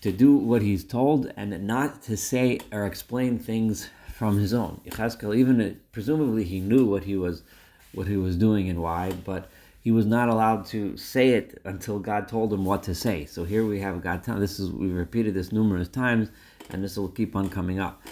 to 0.00 0.12
do 0.12 0.36
what 0.36 0.62
he's 0.62 0.84
told 0.84 1.32
and 1.36 1.66
not 1.66 2.02
to 2.02 2.16
say 2.16 2.60
or 2.72 2.86
explain 2.86 3.38
things 3.38 3.90
from 4.12 4.38
his 4.38 4.54
own. 4.54 4.80
Yechezkel, 4.86 5.36
even 5.36 5.60
uh, 5.60 5.74
presumably 5.92 6.44
he 6.44 6.60
knew 6.60 6.86
what 6.86 7.04
he 7.04 7.16
was 7.16 7.42
what 7.92 8.06
he 8.06 8.16
was 8.16 8.36
doing 8.36 8.68
and 8.68 8.82
why, 8.82 9.12
but 9.24 9.50
he 9.80 9.90
was 9.90 10.04
not 10.04 10.28
allowed 10.28 10.66
to 10.66 10.96
say 10.96 11.30
it 11.30 11.60
until 11.64 11.98
God 11.98 12.28
told 12.28 12.52
him 12.52 12.64
what 12.64 12.82
to 12.84 12.94
say. 12.94 13.24
So 13.24 13.44
here 13.44 13.64
we 13.64 13.80
have 13.80 14.02
God 14.02 14.22
telling 14.22 14.40
this 14.40 14.58
is 14.58 14.70
we've 14.70 14.92
repeated 14.92 15.34
this 15.34 15.52
numerous 15.52 15.88
times, 15.88 16.30
and 16.70 16.82
this 16.82 16.96
will 16.96 17.08
keep 17.08 17.36
on 17.36 17.48
coming 17.48 17.78
up. 17.78 18.02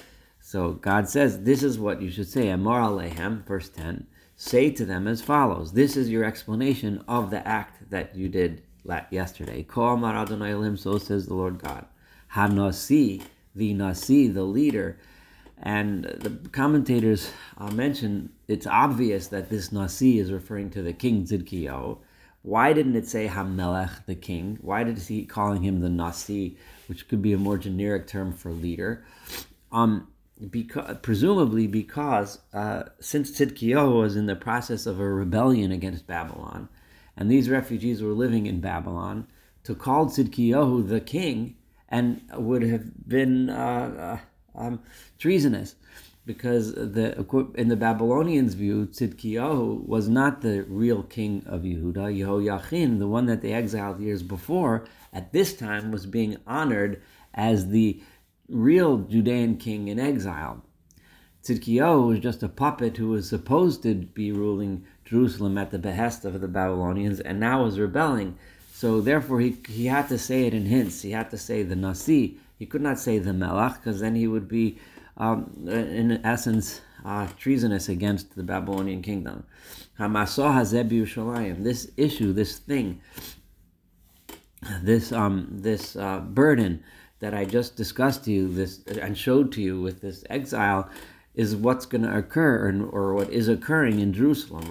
So 0.41 0.73
God 0.73 1.09
says, 1.09 1.43
This 1.43 1.63
is 1.63 1.79
what 1.79 2.01
you 2.01 2.11
should 2.11 2.29
say. 2.29 2.49
Amar 2.49 2.81
alehem, 2.81 3.45
verse 3.45 3.69
10. 3.71 4.07
Say 4.45 4.71
to 4.73 4.85
them 4.85 5.09
as 5.09 5.23
follows. 5.23 5.73
This 5.73 5.97
is 5.97 6.11
your 6.11 6.23
explanation 6.23 7.03
of 7.09 7.31
the 7.31 7.49
act 7.49 7.89
that 7.89 8.15
you 8.15 8.29
did 8.29 8.63
yesterday. 9.11 9.65
So 9.75 10.99
says 10.99 11.27
the 11.27 11.35
Lord 11.35 11.63
God. 11.63 11.87
Hanasi, 12.35 13.23
the 13.55 13.73
Nasi, 13.73 14.29
the 14.29 14.43
leader. 14.43 14.99
And 15.63 16.05
the 16.05 16.47
commentators 16.51 17.31
uh, 17.57 17.71
mention 17.71 18.35
it's 18.47 18.67
obvious 18.67 19.29
that 19.29 19.49
this 19.49 19.73
Nasi 19.73 20.19
is 20.19 20.31
referring 20.31 20.69
to 20.73 20.83
the 20.83 20.93
king 20.93 21.25
Tzidkiyahu. 21.25 21.97
Why 22.43 22.75
didn't 22.75 22.97
it 22.97 23.09
say 23.09 23.27
Hamelech, 23.29 24.05
the 24.05 24.15
king? 24.15 24.59
Why 24.61 24.85
did 24.85 24.99
he 24.99 25.25
calling 25.25 25.63
him 25.63 25.81
the 25.81 25.89
Nasi, 25.89 26.59
which 26.89 27.09
could 27.09 27.23
be 27.23 27.33
a 27.33 27.39
more 27.39 27.57
generic 27.57 28.07
term 28.07 28.35
for 28.35 28.51
leader? 28.51 29.07
Um, 29.73 30.09
because 30.51 30.97
presumably 31.03 31.67
because 31.67 32.41
uh, 32.53 32.85
since 33.01 33.31
Tzidkiyahu 33.31 34.01
was 34.01 34.17
in 34.17 34.27
the 34.27 34.37
process 34.37 34.87
of 34.87 35.01
a 35.01 35.09
rebellion 35.09 35.73
against 35.73 36.07
Babylon, 36.07 36.69
and 37.17 37.31
these 37.31 37.49
refugees 37.49 38.03
were 38.03 38.13
living 38.13 38.47
in 38.47 38.61
Babylon, 38.61 39.27
to 39.65 39.75
call 39.75 40.07
Tzidkiyahu 40.07 40.89
the 40.89 41.01
king 41.01 41.57
and 41.89 42.21
would 42.35 42.63
have 42.63 43.09
been 43.09 43.51
uh, 43.51 44.19
uh, 44.57 44.61
um, 44.61 44.81
treasonous 45.19 45.77
because 46.27 46.75
the 46.75 47.53
in 47.55 47.69
the 47.69 47.77
Babylonians' 47.77 48.55
view, 48.55 48.87
Tzidkiyahu 48.87 49.87
was 49.87 50.09
not 50.09 50.41
the 50.41 50.63
real 50.63 51.03
king 51.03 51.43
of 51.47 51.63
Yehuda. 51.63 52.19
Yehoiachin, 52.19 52.99
the 52.99 53.07
one 53.07 53.27
that 53.27 53.43
they 53.43 53.53
exiled 53.53 54.01
years 54.01 54.23
before, 54.23 54.87
at 55.13 55.33
this 55.33 55.55
time 55.55 55.91
was 55.91 56.07
being 56.07 56.39
honored 56.47 57.03
as 57.35 57.69
the 57.69 58.01
real 58.49 58.99
Judean 58.99 59.57
king 59.57 59.89
in 59.89 59.99
exile. 59.99 60.63
Tzidkiyahu 61.43 62.09
was 62.09 62.21
just 62.21 62.43
a 62.43 62.49
puppet 62.49 62.97
who 62.97 63.09
was 63.09 63.29
supposed 63.29 63.83
to 63.83 63.95
be 63.95 64.33
ruling 64.33 64.85
Jerusalem 65.05 65.59
at 65.59 65.71
the 65.71 65.79
behest 65.79 66.25
of 66.25 66.41
the 66.41 66.49
Babylonians 66.49 67.21
and 67.21 67.39
now 67.39 67.65
was 67.65 67.79
rebelling. 67.79 68.39
So 68.73 69.01
therefore 69.01 69.41
he, 69.41 69.57
he 69.69 69.87
had 69.87 70.09
to 70.09 70.19
say 70.19 70.47
it 70.47 70.55
in 70.55 70.65
hints. 70.67 71.03
He 71.03 71.11
had 71.11 71.31
to 71.31 71.39
say 71.39 71.63
the 71.63 71.77
Nasi. 71.77 72.39
He 72.59 72.67
could 72.67 72.81
not 72.81 72.99
say 72.99 73.19
the 73.19 73.33
Melach 73.33 73.77
because 73.77 74.01
then 74.01 74.15
he 74.15 74.27
would 74.27 74.49
be, 74.49 74.79
um, 75.19 75.67
in 75.69 76.21
essence, 76.25 76.81
uh, 77.05 77.29
treasonous 77.37 77.89
against 77.91 78.35
the 78.37 78.43
Babylonian 78.43 79.03
kingdom. 79.03 79.45
This 79.99 81.91
issue, 81.97 82.33
this 82.33 82.59
thing, 82.59 83.01
this 84.83 85.13
um, 85.13 85.49
this 85.51 85.95
uh, 85.97 86.21
burden 86.21 86.83
that 87.21 87.35
I 87.35 87.45
just 87.45 87.77
discussed 87.77 88.25
to 88.25 88.33
you 88.33 88.49
this 88.49 88.83
and 88.85 89.17
showed 89.17 89.53
to 89.53 89.63
you 89.63 89.81
with 89.81 90.01
this 90.01 90.25
exile 90.29 90.89
is 91.35 91.57
what's 91.57 91.87
going 91.87 92.03
to 92.03 92.17
occur 92.17 92.69
or, 92.69 92.87
or 92.91 93.15
what 93.15 93.31
is 93.31 93.49
occurring 93.49 93.99
in 93.99 94.13
Jerusalem. 94.13 94.71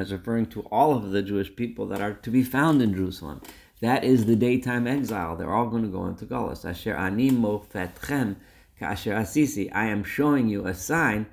it's 0.00 0.12
referring 0.12 0.46
to 0.46 0.60
all 0.70 0.96
of 0.96 1.10
the 1.10 1.22
Jewish 1.22 1.56
people 1.56 1.86
that 1.88 2.00
are 2.00 2.12
to 2.14 2.30
be 2.30 2.44
found 2.44 2.80
in 2.80 2.94
Jerusalem. 2.94 3.40
That 3.80 4.04
is 4.04 4.26
the 4.26 4.36
daytime 4.36 4.86
exile. 4.86 5.36
They're 5.36 5.52
all 5.52 5.66
going 5.66 5.82
to 5.82 5.88
go 5.88 6.06
into 6.06 6.24
Galus. 6.24 6.64
Asher 6.64 6.94
animo 6.94 7.66
fetchem 7.72 8.36
kasher 8.80 9.18
asisi. 9.18 9.70
I 9.72 9.86
am 9.86 10.04
showing 10.04 10.48
you 10.48 10.66
a 10.66 10.74
sign 10.74 11.26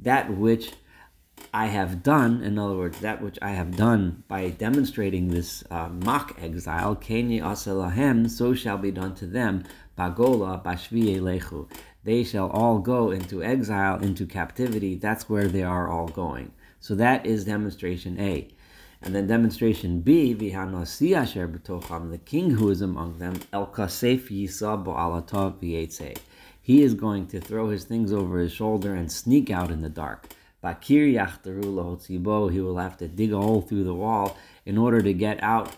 that 0.00 0.36
which 0.36 0.72
I 1.52 1.66
have 1.66 2.02
done, 2.02 2.42
in 2.42 2.58
other 2.58 2.76
words, 2.76 3.00
that 3.00 3.22
which 3.22 3.38
I 3.40 3.50
have 3.50 3.76
done 3.76 4.24
by 4.28 4.50
demonstrating 4.50 5.28
this 5.28 5.64
uh, 5.70 5.88
mock 5.88 6.36
exile, 6.40 6.96
Keni 6.96 7.40
aselahem, 7.40 8.28
so 8.28 8.54
shall 8.54 8.78
be 8.78 8.90
done 8.90 9.14
to 9.16 9.26
them, 9.26 9.64
bagola 9.98 10.62
bashvi 10.62 11.18
lechu. 11.18 11.68
They 12.04 12.24
shall 12.24 12.48
all 12.50 12.78
go 12.78 13.10
into 13.10 13.42
exile, 13.42 14.00
into 14.02 14.26
captivity. 14.26 14.94
That's 14.94 15.28
where 15.28 15.48
they 15.48 15.62
are 15.62 15.88
all 15.88 16.08
going. 16.08 16.52
So 16.78 16.94
that 16.94 17.26
is 17.26 17.44
demonstration 17.44 18.20
A. 18.20 18.48
And 19.02 19.14
then 19.14 19.26
demonstration 19.26 20.00
B, 20.00 20.34
Vihanasi 20.34 21.16
asher 21.16 21.48
b'tocham, 21.48 22.10
the 22.10 22.18
king 22.18 22.50
who 22.50 22.70
is 22.70 22.80
among 22.80 23.18
them, 23.18 23.40
El 23.52 23.66
kasef 23.66 24.28
yisa 24.28 24.82
v'yetzeh. 24.84 26.16
He 26.60 26.82
is 26.82 26.94
going 26.94 27.26
to 27.28 27.40
throw 27.40 27.70
his 27.70 27.84
things 27.84 28.12
over 28.12 28.38
his 28.38 28.52
shoulder 28.52 28.94
and 28.94 29.10
sneak 29.10 29.50
out 29.50 29.70
in 29.70 29.82
the 29.82 29.88
dark. 29.88 30.28
He 30.74 32.60
will 32.60 32.76
have 32.78 32.96
to 32.98 33.08
dig 33.08 33.32
a 33.32 33.40
hole 33.40 33.60
through 33.62 33.84
the 33.84 33.94
wall 33.94 34.36
in 34.64 34.78
order 34.78 35.00
to 35.02 35.12
get 35.12 35.42
out 35.42 35.76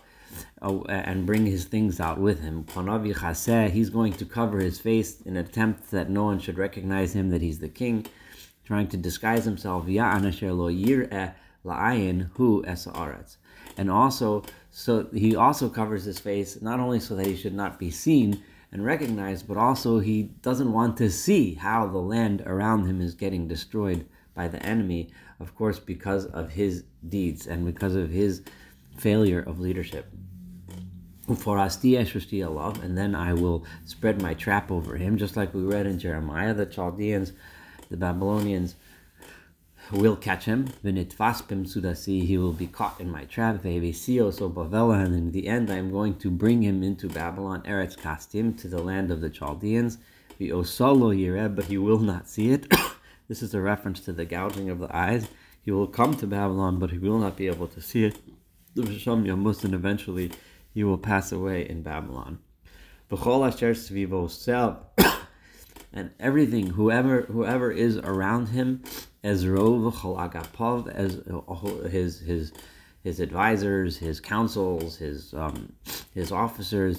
uh, 0.62 0.82
and 0.88 1.26
bring 1.26 1.46
his 1.46 1.64
things 1.64 2.00
out 2.00 2.18
with 2.18 2.40
him. 2.40 2.64
He's 2.64 3.90
going 3.90 4.12
to 4.14 4.24
cover 4.24 4.58
his 4.58 4.80
face 4.80 5.20
in 5.22 5.36
attempt 5.36 5.90
that 5.90 6.10
no 6.10 6.24
one 6.24 6.38
should 6.38 6.58
recognize 6.58 7.14
him, 7.14 7.30
that 7.30 7.42
he's 7.42 7.58
the 7.58 7.68
king, 7.68 8.06
trying 8.64 8.88
to 8.88 8.96
disguise 8.96 9.44
himself. 9.44 9.86
And 13.76 13.90
also, 13.90 14.42
so 14.70 15.08
he 15.12 15.36
also 15.36 15.68
covers 15.68 16.04
his 16.04 16.18
face 16.18 16.60
not 16.62 16.80
only 16.80 17.00
so 17.00 17.14
that 17.16 17.26
he 17.26 17.36
should 17.36 17.54
not 17.54 17.78
be 17.78 17.90
seen 17.90 18.42
and 18.70 18.84
recognized, 18.84 19.48
but 19.48 19.56
also 19.56 19.98
he 19.98 20.24
doesn't 20.42 20.72
want 20.72 20.96
to 20.98 21.10
see 21.10 21.54
how 21.54 21.86
the 21.86 21.98
land 21.98 22.42
around 22.42 22.86
him 22.86 23.00
is 23.00 23.14
getting 23.14 23.48
destroyed 23.48 24.06
by 24.38 24.46
the 24.46 24.64
enemy, 24.64 25.10
of 25.40 25.56
course, 25.56 25.80
because 25.80 26.24
of 26.26 26.50
his 26.50 26.84
deeds 27.06 27.48
and 27.48 27.66
because 27.66 27.96
of 27.96 28.08
his 28.10 28.42
failure 28.96 29.40
of 29.40 29.58
leadership. 29.58 30.06
And 31.26 31.36
then 32.96 33.14
I 33.16 33.32
will 33.34 33.66
spread 33.84 34.22
my 34.22 34.34
trap 34.34 34.70
over 34.70 34.96
him, 34.96 35.18
just 35.18 35.36
like 35.36 35.52
we 35.52 35.62
read 35.62 35.86
in 35.86 35.98
Jeremiah. 35.98 36.54
The 36.54 36.66
Chaldeans, 36.66 37.32
the 37.90 37.96
Babylonians, 37.96 38.76
will 39.90 40.14
catch 40.14 40.44
him. 40.44 40.68
V'nitvaspim 40.84 41.66
sudasi, 41.66 42.24
he 42.24 42.38
will 42.38 42.52
be 42.52 42.68
caught 42.68 43.00
in 43.00 43.10
my 43.10 43.24
trap. 43.24 43.56
So 43.62 43.68
bavela, 43.68 45.04
and 45.04 45.14
in 45.16 45.32
the 45.32 45.48
end 45.48 45.68
I 45.68 45.78
am 45.78 45.90
going 45.90 46.14
to 46.20 46.30
bring 46.30 46.62
him 46.62 46.84
into 46.84 47.08
Babylon, 47.08 47.62
Eretz 47.62 47.96
Kasdim, 47.96 48.56
to 48.60 48.68
the 48.68 48.80
land 48.80 49.10
of 49.10 49.20
the 49.20 49.30
Chaldeans. 49.30 49.98
Ve'osolo 50.40 51.12
yireh, 51.12 51.54
but 51.54 51.64
he 51.64 51.76
will 51.76 51.98
not 51.98 52.28
see 52.28 52.52
it. 52.52 52.72
this 53.28 53.42
is 53.42 53.54
a 53.54 53.60
reference 53.60 54.00
to 54.00 54.12
the 54.12 54.24
gouging 54.24 54.70
of 54.70 54.78
the 54.78 54.94
eyes. 54.94 55.28
He 55.60 55.70
will 55.70 55.86
come 55.86 56.16
to 56.16 56.26
Babylon, 56.26 56.78
but 56.78 56.90
he 56.90 56.98
will 56.98 57.18
not 57.18 57.36
be 57.36 57.46
able 57.46 57.68
to 57.68 57.80
see 57.80 58.04
it. 58.04 58.18
V'sham 58.74 59.26
yamus, 59.26 59.64
and 59.64 59.74
eventually 59.74 60.32
he 60.72 60.82
will 60.82 60.98
pass 60.98 61.30
away 61.30 61.68
in 61.68 61.82
Babylon. 61.82 62.38
And 65.90 66.10
everything, 66.20 66.66
whoever 66.66 67.22
whoever 67.22 67.70
is 67.72 67.96
around 67.96 68.48
him, 68.48 68.82
as 69.24 69.46
rov 69.46 69.90
agapav, 69.92 70.86
as 70.86 71.22
his 71.90 72.20
his 72.20 72.52
his 73.02 73.20
advisors, 73.20 73.96
his 73.96 74.20
councils, 74.20 74.98
his 74.98 75.32
um, 75.32 75.72
his 76.14 76.30
officers. 76.30 76.98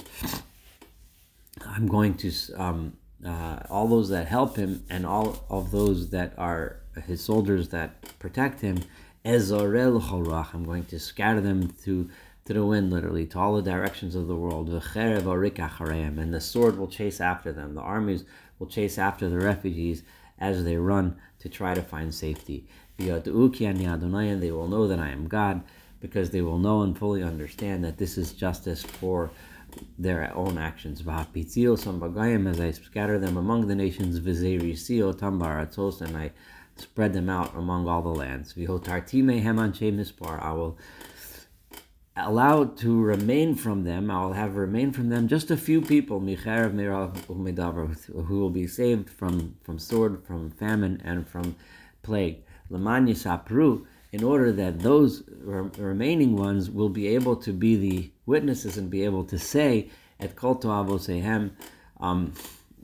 I'm 1.68 1.88
going 1.88 2.16
to 2.16 2.32
um, 2.56 2.98
uh, 3.26 3.60
all 3.70 3.88
those 3.88 4.10
that 4.10 4.28
help 4.28 4.56
him 4.56 4.84
and 4.90 5.06
all 5.06 5.46
of 5.50 5.72
those 5.72 6.10
that 6.12 6.34
are 6.38 6.82
his 7.06 7.24
soldiers 7.24 7.70
that 7.70 8.18
protect 8.20 8.62
him. 8.62 8.80
I'm 9.26 10.64
going 10.64 10.86
to 10.86 11.00
scatter 11.00 11.42
them 11.42 11.74
to 11.84 12.10
to 12.50 12.54
the 12.56 12.66
wind, 12.66 12.92
literally, 12.92 13.28
to 13.28 13.38
all 13.38 13.56
the 13.56 13.62
directions 13.62 14.16
of 14.16 14.26
the 14.26 14.36
world. 14.36 14.70
And 14.70 16.34
the 16.34 16.42
sword 16.42 16.80
will 16.80 16.88
chase 16.88 17.22
after 17.22 17.52
them. 17.52 17.76
The 17.76 17.82
armies 17.82 18.24
will 18.58 18.66
chase 18.66 18.98
after 18.98 19.30
the 19.30 19.38
refugees 19.38 20.02
as 20.40 20.64
they 20.64 20.78
run 20.78 21.16
to 21.40 21.48
try 21.48 21.76
to 21.76 21.84
find 21.84 22.12
safety. 22.12 22.68
And 22.98 23.24
They 24.42 24.52
will 24.52 24.68
know 24.68 24.88
that 24.88 25.00
I 25.00 25.10
am 25.10 25.28
God 25.28 25.62
because 26.00 26.32
they 26.32 26.42
will 26.42 26.58
know 26.58 26.82
and 26.82 26.98
fully 26.98 27.22
understand 27.22 27.84
that 27.84 28.00
this 28.00 28.18
is 28.18 28.34
justice 28.34 28.82
for 28.82 29.30
their 29.98 30.34
own 30.36 30.58
actions. 30.58 31.02
As 31.02 32.60
I 32.60 32.72
scatter 32.72 33.20
them 33.20 33.38
among 33.38 33.68
the 33.68 33.76
nations, 33.76 34.20
and 36.02 36.18
I 36.18 36.32
spread 36.76 37.14
them 37.14 37.30
out 37.30 37.56
among 37.56 37.88
all 37.88 38.02
the 38.02 38.10
lands. 38.10 38.56
I 38.58 40.52
will 40.54 40.78
allowed 42.16 42.78
to 42.78 43.02
remain 43.02 43.56
from 43.56 43.84
them, 43.84 44.12
I 44.12 44.26
will 44.26 44.34
have 44.34 44.56
remain 44.56 44.92
from 44.92 45.10
them 45.10 45.28
just 45.28 45.52
a 45.52 45.58
few 45.58 45.82
people, 45.82 46.20
who 48.08 48.40
will 48.40 48.50
be 48.50 48.68
saved 48.68 49.10
from, 49.10 49.56
from 49.64 49.80
sword, 49.80 50.24
from 50.26 50.52
famine, 50.52 51.02
and 51.04 51.28
from 51.28 51.56
plague. 52.04 52.44
In 54.12 54.24
order 54.24 54.52
that 54.52 54.80
those 54.80 55.24
remaining 55.28 56.36
ones 56.36 56.70
will 56.70 56.90
be 56.90 57.08
able 57.08 57.36
to 57.36 57.54
be 57.54 57.76
the 57.76 58.12
witnesses 58.26 58.78
and 58.78 58.90
be 58.90 59.04
able 59.04 59.24
to 59.24 59.38
say 59.38 59.90
at 60.20 60.36
Kol 60.36 60.56
Avosehem, 60.56 61.52
um, 62.00 62.34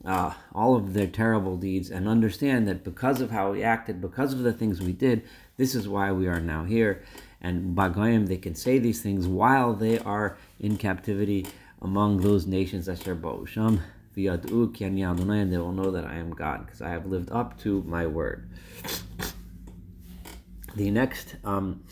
uh, 0.06 0.34
all 0.54 0.76
of 0.76 0.94
their 0.94 1.08
terrible 1.08 1.58
deeds 1.58 1.90
and 1.90 2.08
understand 2.08 2.68
that 2.68 2.84
because 2.84 3.22
of 3.22 3.32
how 3.32 3.52
we 3.52 3.64
acted, 3.64 4.00
because 4.00 4.34
of 4.34 4.40
the 4.40 4.54
things 4.54 4.82
we 4.82 4.94
did, 4.94 5.24
this 5.58 5.74
is 5.74 5.88
why 5.88 6.12
we 6.12 6.28
are 6.28 6.40
now 6.40 6.64
here 6.64 7.04
and 7.46 7.78
Bagayim, 7.78 8.28
they 8.28 8.38
can 8.38 8.56
say 8.56 8.80
these 8.80 9.04
things 9.04 9.28
while 9.28 9.76
they 9.76 10.00
are 10.00 10.36
in 10.60 10.78
captivity 10.78 11.46
among 11.80 12.22
those 12.22 12.48
nations 12.48 12.88
that 12.88 13.08
are 13.08 13.16
Ba'usham. 13.16 13.82
And 14.18 15.52
they 15.52 15.58
will 15.58 15.72
know 15.72 15.92
that 15.92 16.06
I 16.06 16.16
am 16.16 16.32
God 16.32 16.66
because 16.66 16.82
I 16.82 16.90
have 16.90 17.06
lived 17.06 17.32
up 17.32 17.60
to 17.60 17.84
my 17.84 18.08
word. 18.08 18.50
The 20.76 20.92
next, 20.92 21.36
um, 21.44 21.84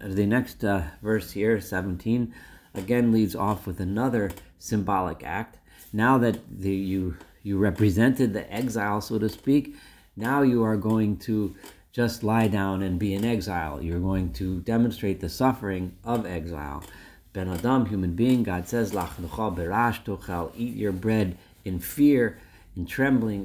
the 0.00 0.26
next 0.26 0.64
uh, 0.64 0.84
verse 1.02 1.32
here, 1.32 1.60
17, 1.60 2.34
again 2.74 3.12
leads 3.12 3.36
off 3.36 3.66
with 3.66 3.80
another 3.80 4.30
symbolic 4.58 5.22
act. 5.24 5.58
Now 5.92 6.18
that 6.18 6.38
the, 6.48 6.74
you 6.74 7.16
you 7.42 7.58
represented 7.58 8.32
the 8.32 8.52
exile, 8.52 9.00
so 9.00 9.18
to 9.18 9.28
speak, 9.28 9.74
now 10.16 10.42
you 10.42 10.62
are 10.62 10.76
going 10.76 11.16
to 11.18 11.54
just 11.92 12.22
lie 12.22 12.48
down 12.48 12.82
and 12.82 12.98
be 12.98 13.14
in 13.14 13.24
exile. 13.24 13.82
You're 13.82 14.00
going 14.00 14.32
to 14.34 14.60
demonstrate 14.60 15.20
the 15.20 15.28
suffering 15.28 15.96
of 16.04 16.26
exile. 16.26 16.84
Ben 17.32 17.48
Adam, 17.48 17.86
human 17.86 18.14
being, 18.14 18.42
God 18.42 18.68
says, 18.68 18.92
berash 18.92 20.04
tochel, 20.04 20.52
eat 20.56 20.76
your 20.76 20.92
bread 20.92 21.36
in 21.64 21.78
fear, 21.78 22.38
in 22.76 22.86
trembling, 22.86 23.44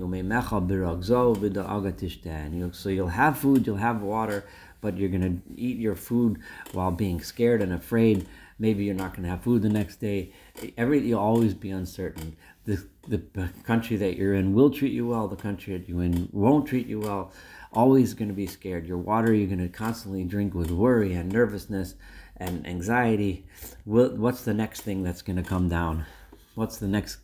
so 2.73 2.89
you'll 2.89 3.07
have 3.07 3.37
food, 3.37 3.65
you'll 3.65 3.75
have 3.77 4.01
water, 4.01 4.43
but 4.85 4.97
you're 4.99 5.09
going 5.09 5.41
to 5.41 5.59
eat 5.59 5.79
your 5.79 5.95
food 5.95 6.39
while 6.73 6.91
being 6.91 7.19
scared 7.19 7.63
and 7.63 7.73
afraid. 7.73 8.27
Maybe 8.59 8.85
you're 8.85 8.93
not 8.93 9.13
going 9.13 9.23
to 9.23 9.29
have 9.29 9.41
food 9.41 9.63
the 9.63 9.69
next 9.69 9.95
day. 9.95 10.31
Every, 10.77 10.99
you'll 10.99 11.19
always 11.19 11.55
be 11.55 11.71
uncertain. 11.71 12.37
The, 12.65 12.85
the 13.07 13.49
country 13.63 13.97
that 13.97 14.15
you're 14.15 14.35
in 14.35 14.53
will 14.53 14.69
treat 14.69 14.91
you 14.91 15.07
well, 15.07 15.27
the 15.27 15.35
country 15.35 15.75
that 15.75 15.89
you're 15.89 16.03
in 16.03 16.29
won't 16.31 16.67
treat 16.67 16.85
you 16.85 16.99
well 16.99 17.31
always 17.73 18.13
going 18.13 18.29
to 18.29 18.33
be 18.35 18.47
scared. 18.47 18.87
Your 18.87 18.97
water 18.97 19.33
you're 19.33 19.47
going 19.47 19.59
to 19.59 19.67
constantly 19.67 20.23
drink 20.23 20.53
with 20.53 20.71
worry 20.71 21.13
and 21.13 21.31
nervousness 21.31 21.95
and 22.37 22.65
anxiety. 22.67 23.45
What's 23.85 24.43
the 24.43 24.53
next 24.53 24.81
thing 24.81 25.03
that's 25.03 25.21
going 25.23 25.37
to 25.37 25.43
come 25.43 25.67
down? 25.67 26.05
What's 26.53 26.77
the 26.77 26.87
next 26.87 27.17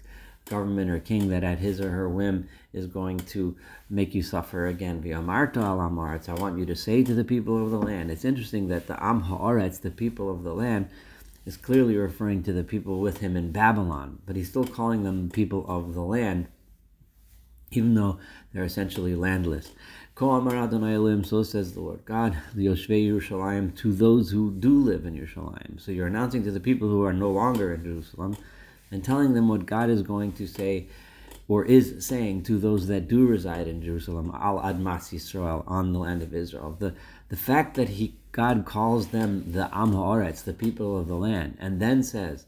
government 0.46 0.90
or 0.90 1.00
king 1.00 1.30
that 1.30 1.44
at 1.44 1.60
his 1.60 1.80
or 1.80 1.92
her 1.92 2.10
whim 2.10 2.48
is 2.74 2.88
going 2.88 3.18
to 3.18 3.56
make 3.90 4.14
you 4.14 4.24
suffer 4.24 4.68
again? 4.68 5.02
V'amarta 5.02 5.58
al 5.58 5.80
amaretz. 5.80 6.30
I 6.30 6.34
want 6.34 6.58
you 6.58 6.66
to 6.66 6.76
say 6.76 7.04
to 7.04 7.14
the 7.14 7.24
people 7.24 7.64
of 7.64 7.72
the 7.72 7.80
land. 7.80 8.12
It's 8.12 8.26
interesting 8.26 8.68
that 8.70 8.88
the 8.88 9.02
am 9.04 9.24
haaretz, 9.24 9.82
the 9.82 9.92
people 9.92 10.30
of 10.30 10.44
the 10.44 10.54
land, 10.54 10.90
is 11.46 11.58
clearly 11.58 11.98
referring 11.98 12.44
to 12.44 12.54
the 12.54 12.64
people 12.64 13.00
with 13.00 13.18
him 13.18 13.36
in 13.36 13.52
Babylon, 13.52 14.20
but 14.26 14.36
he's 14.36 14.50
still 14.50 14.66
calling 14.66 15.04
them 15.04 15.30
people 15.30 15.66
of 15.68 15.94
the 15.94 16.02
land, 16.02 16.48
even 17.72 17.96
though 17.96 18.20
they're 18.54 18.64
essentially 18.64 19.16
landless. 19.16 19.72
Ko 20.14 20.40
so 21.24 21.42
says 21.42 21.74
the 21.74 21.80
Lord 21.80 22.06
God, 22.06 22.38
the 22.54 22.68
Yerushalayim, 22.68 23.76
to 23.78 23.92
those 23.92 24.30
who 24.30 24.52
do 24.52 24.78
live 24.78 25.06
in 25.06 25.16
Yerushalayim. 25.16 25.82
So 25.82 25.92
you're 25.92 26.08
announcing 26.08 26.44
to 26.44 26.52
the 26.52 26.60
people 26.60 26.88
who 26.90 27.04
are 27.04 27.14
no 27.14 27.32
longer 27.32 27.74
in 27.74 27.84
Jerusalem 27.84 28.38
and 28.92 29.04
telling 29.04 29.34
them 29.34 29.48
what 29.48 29.66
God 29.66 29.90
is 29.90 30.02
going 30.02 30.34
to 30.34 30.48
say 30.48 30.88
or 31.48 31.66
is 31.66 32.06
saying 32.06 32.44
to 32.44 32.58
those 32.58 32.88
that 32.88 33.08
do 33.08 33.26
reside 33.26 33.68
in 33.68 33.82
Jerusalem, 33.82 34.32
Al 34.34 34.60
Admas 34.60 35.12
Yisrael, 35.12 35.64
on 35.68 35.92
the 35.92 36.00
land 36.00 36.22
of 36.22 36.34
Israel. 36.34 36.76
The, 36.80 36.94
the 37.30 37.36
fact 37.36 37.76
that 37.76 37.90
he 37.90 38.16
God 38.32 38.66
calls 38.66 39.08
them 39.08 39.52
the 39.52 39.70
Am 39.76 39.92
Haaretz, 39.92 40.44
the 40.44 40.54
people 40.54 40.98
of 40.98 41.08
the 41.08 41.16
land, 41.16 41.58
and 41.60 41.82
then 41.82 42.04
says, 42.04 42.46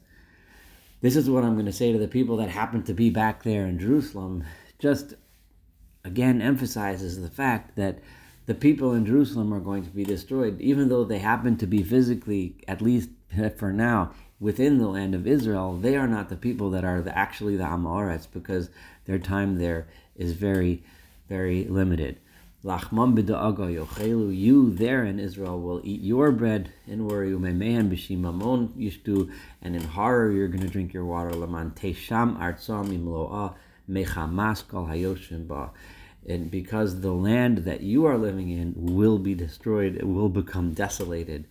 This 1.02 1.16
is 1.16 1.28
what 1.28 1.44
I'm 1.44 1.54
going 1.54 1.66
to 1.66 1.72
say 1.72 1.92
to 1.92 1.98
the 1.98 2.08
people 2.08 2.38
that 2.38 2.48
happen 2.48 2.82
to 2.84 2.94
be 2.94 3.10
back 3.10 3.42
there 3.42 3.66
in 3.66 3.78
Jerusalem, 3.78 4.44
just 4.78 5.14
again 6.04 6.40
emphasizes 6.40 7.20
the 7.20 7.28
fact 7.28 7.76
that 7.76 7.98
the 8.46 8.54
people 8.54 8.92
in 8.92 9.06
Jerusalem 9.06 9.52
are 9.52 9.60
going 9.60 9.84
to 9.84 9.90
be 9.90 10.04
destroyed, 10.04 10.60
even 10.60 10.88
though 10.88 11.04
they 11.04 11.18
happen 11.18 11.56
to 11.58 11.66
be 11.66 11.82
physically, 11.82 12.56
at 12.68 12.80
least 12.82 13.10
for 13.56 13.72
now, 13.72 14.12
within 14.40 14.78
the 14.78 14.88
land 14.88 15.14
of 15.14 15.26
Israel. 15.26 15.76
They 15.76 15.96
are 15.96 16.08
not 16.08 16.28
the 16.28 16.36
people 16.36 16.70
that 16.70 16.84
are 16.84 17.00
the, 17.00 17.16
actually 17.16 17.56
the 17.56 17.64
Amoritz 17.64 18.26
because 18.30 18.70
their 19.06 19.18
time 19.18 19.58
there 19.58 19.86
is 20.16 20.32
very, 20.32 20.82
very 21.28 21.64
limited. 21.64 22.18
You 22.62 22.70
there 24.70 25.04
in 25.04 25.20
Israel 25.20 25.60
will 25.60 25.80
eat 25.84 26.00
your 26.00 26.32
bread 26.32 26.72
in 26.86 27.06
worry 27.06 27.30
umemehan 27.30 27.90
b'shimamon 27.90 28.68
yishtu, 28.68 29.30
and 29.60 29.76
in 29.76 29.84
horror 29.84 30.30
you're 30.30 30.48
going 30.48 30.62
to 30.62 30.68
drink 30.68 30.94
your 30.94 31.04
water. 31.04 31.30
Ba 35.46 35.70
and 36.26 36.50
because 36.50 37.00
the 37.02 37.12
land 37.12 37.58
that 37.58 37.82
you 37.82 38.06
are 38.06 38.16
living 38.16 38.48
in 38.48 38.72
will 38.76 39.18
be 39.18 39.34
destroyed, 39.34 39.96
it 39.96 40.06
will 40.06 40.30
become 40.30 40.72
desolated 40.72 41.44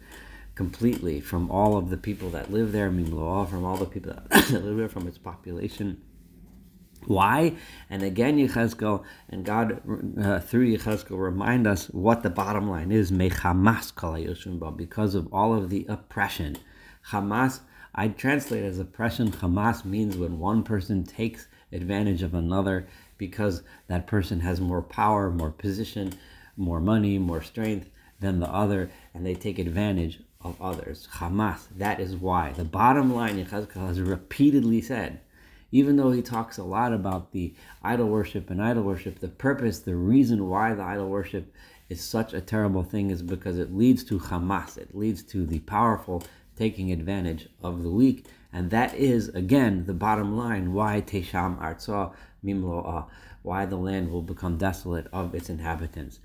completely 0.56 1.20
from 1.20 1.50
all 1.50 1.78
of 1.78 1.89
the 1.89 1.98
people 1.98 2.30
that 2.30 2.52
live 2.52 2.72
there, 2.72 2.92
Mimloah, 2.92 3.50
from 3.50 3.66
all 3.66 3.78
the 3.78 3.86
people 3.86 4.13
that 4.30 4.52
live 4.52 4.78
there, 4.78 4.89
from 4.89 5.08
its 5.08 5.18
population. 5.18 6.02
Why? 7.06 7.56
And 7.89 8.04
again, 8.04 8.38
Yechezkel 8.38 9.04
and 9.30 9.44
God 9.44 9.82
uh, 10.22 10.39
through 10.39 10.76
Yechezkel 10.76 11.20
remind 11.20 11.68
us 11.68 11.88
what 11.88 12.24
the 12.24 12.30
bottom 12.30 12.70
line 12.70 12.92
is. 12.92 13.12
Mechamas 13.12 13.92
because 14.78 15.16
of 15.16 15.34
all 15.34 15.54
of 15.54 15.70
the 15.70 15.86
oppression. 15.89 16.58
Hamas, 17.10 17.62
I 17.94 18.08
translate 18.08 18.63
as 18.63 18.80
oppression. 18.80 19.32
Hamas 19.32 19.84
means 19.84 20.18
when 20.18 20.39
one 20.39 20.63
person 20.63 21.04
takes 21.04 21.48
advantage 21.72 22.22
of 22.22 22.34
another 22.34 22.88
because 23.18 23.63
that 23.88 24.08
person 24.08 24.39
has 24.39 24.62
more 24.62 24.82
power, 24.82 25.30
more 25.30 25.52
position, 25.52 26.13
more 26.56 26.80
money, 26.80 27.18
more 27.18 27.42
strength 27.42 27.89
than 28.20 28.39
the 28.39 28.50
other, 28.50 28.89
and 29.13 29.26
they 29.26 29.36
take 29.36 29.60
advantage 29.60 30.22
of 30.43 30.62
others. 30.62 31.08
Hamas, 31.15 31.67
that 31.77 31.99
is 31.99 32.15
why. 32.15 32.51
The 32.51 32.63
bottom 32.63 33.13
line, 33.13 33.43
Yechazkel 33.43 33.88
has 33.88 34.01
repeatedly 34.01 34.82
said, 34.82 35.21
even 35.71 35.95
though 35.95 36.12
he 36.12 36.21
talks 36.21 36.58
a 36.58 36.63
lot 36.63 36.93
about 36.93 37.32
the 37.32 37.53
idol 37.82 38.08
worship 38.08 38.49
and 38.49 38.62
idol 38.62 38.84
worship, 38.84 39.19
the 39.19 39.27
purpose, 39.27 39.79
the 39.79 39.95
reason 39.95 40.47
why 40.47 40.75
the 40.75 40.84
idol 40.84 41.10
worship 41.10 41.51
is 41.89 42.01
such 42.01 42.34
a 42.34 42.41
terrible 42.41 42.84
thing 42.84 43.10
is 43.10 43.21
because 43.21 43.58
it 43.58 43.75
leads 43.75 44.03
to 44.03 44.19
Hamas, 44.19 44.77
it 44.77 44.95
leads 44.95 45.23
to 45.23 45.45
the 45.45 45.60
powerful 45.60 46.23
taking 46.56 46.91
advantage 46.91 47.49
of 47.63 47.82
the 47.82 47.89
weak. 47.89 48.25
And 48.51 48.69
that 48.69 48.93
is, 48.93 49.29
again, 49.29 49.86
the 49.86 49.93
bottom 49.93 50.38
line 50.38 50.73
why 50.73 51.01
Tesham 51.01 51.60
Artsah 51.60 52.13
Mimlo'ah, 52.45 53.03
uh, 53.03 53.06
why 53.41 53.65
the 53.65 53.75
land 53.75 54.12
will 54.12 54.21
become 54.21 54.58
desolate 54.58 55.08
of 55.12 55.34
its 55.34 55.49
inhabitants. 55.49 56.19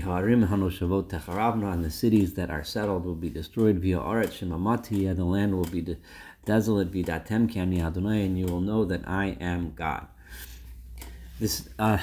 And 0.00 1.84
the 1.84 1.90
cities 1.90 2.34
that 2.34 2.50
are 2.50 2.64
settled 2.64 3.04
will 3.04 3.14
be 3.14 3.30
destroyed. 3.30 3.78
Via 3.78 3.98
aret 3.98 4.30
shemamati, 4.30 5.08
and 5.08 5.18
the 5.18 5.24
land 5.24 5.56
will 5.56 5.64
be 5.64 5.80
de- 5.80 5.96
desolate. 6.44 6.90
Vidatem 6.90 7.52
kani 7.52 7.80
Adonai, 7.82 8.24
and 8.24 8.38
you 8.38 8.46
will 8.46 8.60
know 8.60 8.84
that 8.84 9.06
I 9.08 9.36
am 9.40 9.72
God. 9.74 10.06
This, 11.40 11.68
uh, 11.78 11.98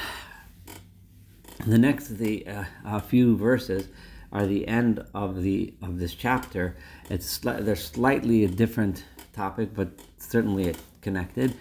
the 1.66 1.78
next, 1.78 2.18
the 2.18 2.46
uh, 2.86 3.00
few 3.00 3.38
verses 3.38 3.88
are 4.32 4.46
the 4.46 4.68
end 4.68 5.04
of 5.14 5.42
the 5.42 5.74
of 5.82 6.00
this 6.00 6.14
chapter. 6.14 6.76
It's 7.10 7.40
they're 7.40 7.76
slightly 7.76 8.44
a 8.44 8.48
different 8.48 9.04
topic, 9.34 9.74
but 9.74 9.90
certainly 10.18 10.76
connected. 11.02 11.56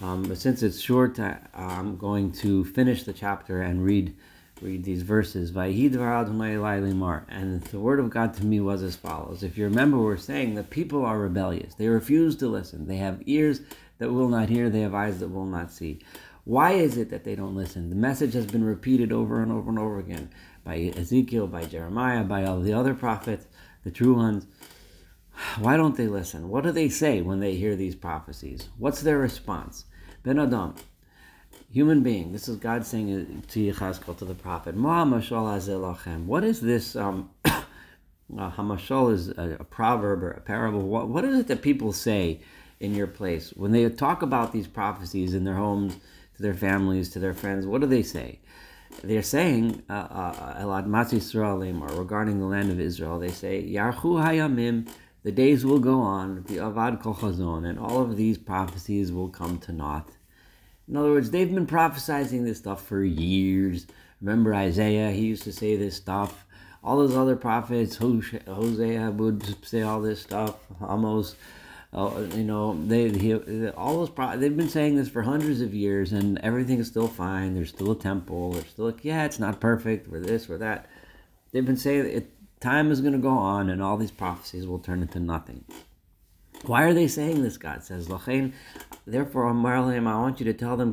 Um, 0.00 0.24
but 0.24 0.38
since 0.38 0.62
it's 0.62 0.80
short, 0.80 1.18
I, 1.18 1.38
am 1.54 1.96
going 1.96 2.32
to 2.32 2.64
finish 2.64 3.02
the 3.02 3.12
chapter 3.12 3.62
and 3.62 3.84
read 3.84 4.14
read 4.60 4.84
these 4.84 5.02
verses. 5.02 5.50
And 5.54 5.62
the 7.62 7.78
word 7.78 8.00
of 8.00 8.10
God 8.10 8.34
to 8.34 8.44
me 8.44 8.60
was 8.60 8.82
as 8.82 8.96
follows. 8.96 9.42
If 9.42 9.56
you 9.58 9.64
remember, 9.64 9.98
we're 9.98 10.16
saying 10.16 10.54
that 10.54 10.70
people 10.70 11.04
are 11.04 11.18
rebellious. 11.18 11.74
They 11.74 11.88
refuse 11.88 12.36
to 12.36 12.48
listen. 12.48 12.86
They 12.86 12.96
have 12.96 13.22
ears 13.26 13.60
that 13.98 14.12
will 14.12 14.28
not 14.28 14.48
hear. 14.48 14.70
They 14.70 14.80
have 14.80 14.94
eyes 14.94 15.18
that 15.20 15.28
will 15.28 15.46
not 15.46 15.70
see. 15.72 16.00
Why 16.44 16.72
is 16.72 16.96
it 16.96 17.10
that 17.10 17.24
they 17.24 17.34
don't 17.34 17.54
listen? 17.54 17.90
The 17.90 17.96
message 17.96 18.32
has 18.34 18.46
been 18.46 18.64
repeated 18.64 19.12
over 19.12 19.42
and 19.42 19.52
over 19.52 19.68
and 19.68 19.78
over 19.78 19.98
again 19.98 20.30
by 20.64 20.92
Ezekiel, 20.96 21.46
by 21.46 21.64
Jeremiah, 21.64 22.24
by 22.24 22.44
all 22.44 22.60
the 22.60 22.72
other 22.72 22.94
prophets, 22.94 23.46
the 23.84 23.90
true 23.90 24.14
ones. 24.14 24.46
Why 25.58 25.76
don't 25.76 25.96
they 25.96 26.08
listen? 26.08 26.48
What 26.48 26.64
do 26.64 26.72
they 26.72 26.88
say 26.88 27.20
when 27.20 27.40
they 27.40 27.54
hear 27.54 27.76
these 27.76 27.94
prophecies? 27.94 28.70
What's 28.78 29.02
their 29.02 29.18
response? 29.18 29.84
Ben 30.22 30.38
Adam, 30.38 30.74
human 31.70 32.02
being, 32.02 32.32
this 32.32 32.48
is 32.48 32.56
God 32.56 32.84
saying 32.86 33.42
to 33.48 33.72
Yechazkel, 33.72 34.16
to 34.18 34.24
the 34.24 34.34
prophet, 34.34 34.74
What 34.74 36.44
is 36.44 36.60
this? 36.60 36.96
Um, 36.96 37.30
uh, 37.44 37.62
Hamashal 38.30 39.12
is 39.12 39.28
a, 39.28 39.56
a, 39.60 39.64
proverb 39.64 40.22
or 40.22 40.30
a 40.30 40.40
parable. 40.40 40.80
What, 40.80 41.08
what 41.08 41.24
is 41.24 41.38
it 41.38 41.48
that 41.48 41.62
people 41.62 41.92
say 41.92 42.40
in 42.80 42.94
your 42.94 43.06
place 43.06 43.52
when 43.54 43.72
they 43.72 43.88
talk 43.90 44.22
about 44.22 44.52
these 44.52 44.66
prophecies 44.66 45.34
in 45.34 45.44
their 45.44 45.54
homes, 45.54 45.96
to 46.36 46.42
their 46.42 46.54
families, 46.54 47.10
to 47.10 47.18
their 47.18 47.34
friends? 47.34 47.66
What 47.66 47.80
do 47.80 47.86
they 47.86 48.02
say? 48.02 48.40
They're 49.02 49.22
saying, 49.22 49.82
uh, 49.90 49.92
uh, 49.92 50.62
Elad 50.62 50.86
Matzis 50.86 51.34
or 51.34 51.98
regarding 51.98 52.40
the 52.40 52.46
land 52.46 52.70
of 52.70 52.80
Israel, 52.80 53.18
they 53.18 53.30
say, 53.30 53.62
Yarchu 53.62 54.22
Hayamim, 54.24 54.88
the 55.22 55.32
days 55.32 55.64
will 55.64 55.78
go 55.78 56.00
on, 56.00 56.44
the 56.44 56.56
Avad 56.56 57.02
Kol 57.02 57.14
Chazon, 57.14 57.68
and 57.68 57.78
all 57.78 58.00
of 58.00 58.16
these 58.16 58.38
prophecies 58.38 59.12
will 59.12 59.28
come 59.28 59.58
to 59.58 59.72
naught. 59.72 60.08
In 60.88 60.96
other 60.96 61.10
words, 61.10 61.30
they've 61.30 61.52
been 61.52 61.66
prophesying 61.66 62.44
this 62.44 62.58
stuff 62.58 62.86
for 62.86 63.02
years. 63.02 63.86
Remember 64.20 64.54
Isaiah, 64.54 65.10
he 65.10 65.26
used 65.26 65.42
to 65.44 65.52
say 65.52 65.76
this 65.76 65.96
stuff. 65.96 66.44
All 66.82 66.96
those 66.96 67.16
other 67.16 67.36
prophets, 67.36 67.96
Hosea 67.96 69.10
would 69.10 69.66
say 69.66 69.82
all 69.82 70.00
this 70.00 70.22
stuff. 70.22 70.56
Amos, 70.80 71.36
uh, 71.92 72.26
you 72.34 72.44
know, 72.44 72.80
they 72.86 73.10
he, 73.10 73.68
all 73.70 73.98
those 73.98 74.10
pro- 74.10 74.36
they've 74.36 74.56
been 74.56 74.68
saying 74.68 74.96
this 74.96 75.08
for 75.08 75.22
hundreds 75.22 75.60
of 75.60 75.74
years, 75.74 76.12
and 76.12 76.38
everything 76.38 76.78
is 76.78 76.86
still 76.86 77.08
fine. 77.08 77.54
There's 77.54 77.70
still 77.70 77.90
a 77.90 77.96
temple. 77.96 78.52
There's 78.52 78.68
still 78.68 78.88
a, 78.88 78.94
yeah, 79.02 79.24
it's 79.24 79.38
not 79.38 79.60
perfect. 79.60 80.08
We're 80.08 80.20
this, 80.20 80.48
we're 80.48 80.58
that. 80.58 80.86
They've 81.52 81.66
been 81.66 81.76
saying 81.76 82.06
it, 82.06 82.60
time 82.60 82.90
is 82.90 83.00
going 83.00 83.14
to 83.14 83.18
go 83.18 83.30
on, 83.30 83.68
and 83.68 83.82
all 83.82 83.96
these 83.96 84.10
prophecies 84.10 84.66
will 84.66 84.78
turn 84.78 85.02
into 85.02 85.20
nothing. 85.20 85.64
Why 86.64 86.82
are 86.84 86.94
they 86.94 87.08
saying 87.08 87.42
this? 87.42 87.56
God 87.56 87.84
says, 87.84 88.08
Therefore, 89.06 89.46
I 89.48 89.52
want 89.52 90.40
you 90.40 90.44
to 90.44 90.52
tell 90.52 90.76
them, 90.76 90.92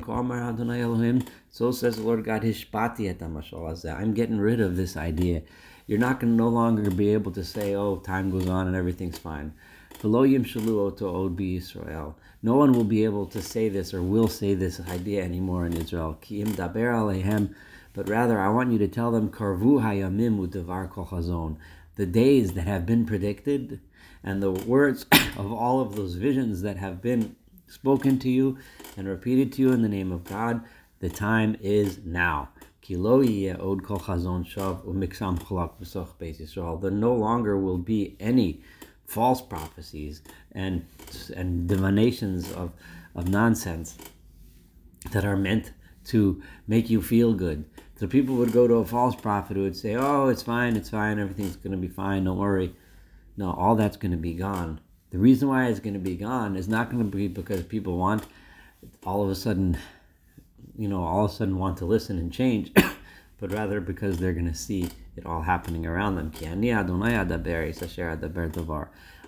so 1.49 1.71
says 1.71 1.95
the 1.97 2.03
Lord 2.03 2.23
God, 2.23 2.43
I'm 2.43 4.13
getting 4.13 4.37
rid 4.37 4.61
of 4.61 4.75
this 4.75 4.95
idea. 4.95 5.41
You're 5.87 5.99
not 5.99 6.19
going 6.19 6.33
to 6.33 6.37
no 6.37 6.49
longer 6.49 6.89
be 6.89 7.13
able 7.13 7.31
to 7.31 7.43
say, 7.43 7.75
oh, 7.75 7.97
time 7.97 8.31
goes 8.31 8.47
on 8.47 8.67
and 8.67 8.75
everything's 8.75 9.17
fine. 9.17 9.53
No 10.03 10.11
one 12.55 12.71
will 12.73 12.83
be 12.83 13.03
able 13.03 13.25
to 13.27 13.41
say 13.41 13.69
this 13.69 13.93
or 13.93 14.01
will 14.01 14.27
say 14.27 14.53
this 14.53 14.79
idea 14.79 15.23
anymore 15.23 15.65
in 15.65 15.73
Israel. 15.73 16.17
But 17.93 18.09
rather, 18.09 18.39
I 18.39 18.49
want 18.49 18.71
you 18.71 18.77
to 18.79 18.87
tell 18.87 19.11
them, 19.11 19.29
the 21.95 22.05
days 22.05 22.53
that 22.53 22.67
have 22.67 22.85
been 22.85 23.05
predicted 23.05 23.79
and 24.25 24.43
the 24.43 24.51
words 24.51 25.05
of 25.37 25.53
all 25.53 25.79
of 25.79 25.95
those 25.95 26.15
visions 26.15 26.61
that 26.63 26.75
have 26.75 27.01
been 27.01 27.37
spoken 27.67 28.19
to 28.19 28.29
you 28.29 28.57
and 28.97 29.07
repeated 29.07 29.53
to 29.53 29.61
you 29.61 29.71
in 29.71 29.81
the 29.81 29.89
name 29.89 30.11
of 30.11 30.25
God, 30.25 30.61
the 30.99 31.09
time 31.09 31.55
is 31.61 31.99
now. 32.03 32.49
There 32.87 32.97
no 36.91 37.13
longer 37.13 37.57
will 37.57 37.77
be 37.77 38.15
any 38.19 38.61
false 39.05 39.41
prophecies 39.41 40.21
and 40.51 40.85
and 41.35 41.67
divinations 41.67 42.51
of, 42.51 42.71
of 43.15 43.27
nonsense 43.27 43.97
that 45.11 45.25
are 45.25 45.37
meant 45.37 45.71
to 46.05 46.41
make 46.67 46.89
you 46.89 47.01
feel 47.01 47.33
good. 47.33 47.65
So 47.95 48.07
people 48.07 48.35
would 48.35 48.51
go 48.51 48.67
to 48.67 48.75
a 48.75 48.85
false 48.85 49.15
prophet 49.15 49.57
who 49.57 49.63
would 49.63 49.75
say, 49.75 49.95
Oh, 49.95 50.27
it's 50.27 50.43
fine, 50.43 50.75
it's 50.75 50.89
fine, 50.89 51.19
everything's 51.19 51.55
gonna 51.55 51.77
be 51.77 51.87
fine, 51.87 52.25
don't 52.25 52.37
worry. 52.37 52.75
No, 53.37 53.51
all 53.51 53.75
that's 53.75 53.97
going 53.97 54.11
to 54.11 54.17
be 54.17 54.33
gone. 54.33 54.79
The 55.11 55.17
reason 55.19 55.47
why 55.47 55.67
it's 55.67 55.79
going 55.79 55.93
to 55.93 55.99
be 55.99 56.15
gone 56.15 56.55
is 56.55 56.67
not 56.67 56.89
going 56.89 57.09
to 57.09 57.17
be 57.17 57.27
because 57.27 57.63
people 57.63 57.97
want 57.97 58.25
all 59.05 59.23
of 59.23 59.29
a 59.29 59.35
sudden, 59.35 59.77
you 60.77 60.87
know, 60.87 61.03
all 61.03 61.25
of 61.25 61.31
a 61.31 61.33
sudden 61.33 61.57
want 61.57 61.77
to 61.77 61.85
listen 61.85 62.17
and 62.17 62.31
change, 62.31 62.71
but 63.39 63.51
rather 63.51 63.79
because 63.79 64.17
they're 64.17 64.33
going 64.33 64.51
to 64.51 64.55
see 64.55 64.89
it 65.15 65.25
all 65.25 65.41
happening 65.41 65.85
around 65.85 66.15
them. 66.15 66.31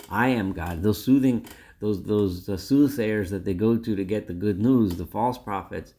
I 0.09 0.27
am 0.29 0.53
God. 0.53 0.83
Those 0.83 1.03
soothing, 1.03 1.45
those 1.79 2.03
those 2.03 2.49
uh, 2.49 2.57
soothsayers 2.57 3.29
that 3.29 3.45
they 3.45 3.53
go 3.53 3.77
to 3.77 3.95
to 3.95 4.03
get 4.03 4.27
the 4.27 4.33
good 4.33 4.59
news, 4.59 4.95
the 4.95 5.05
false 5.05 5.37
prophets, 5.37 5.93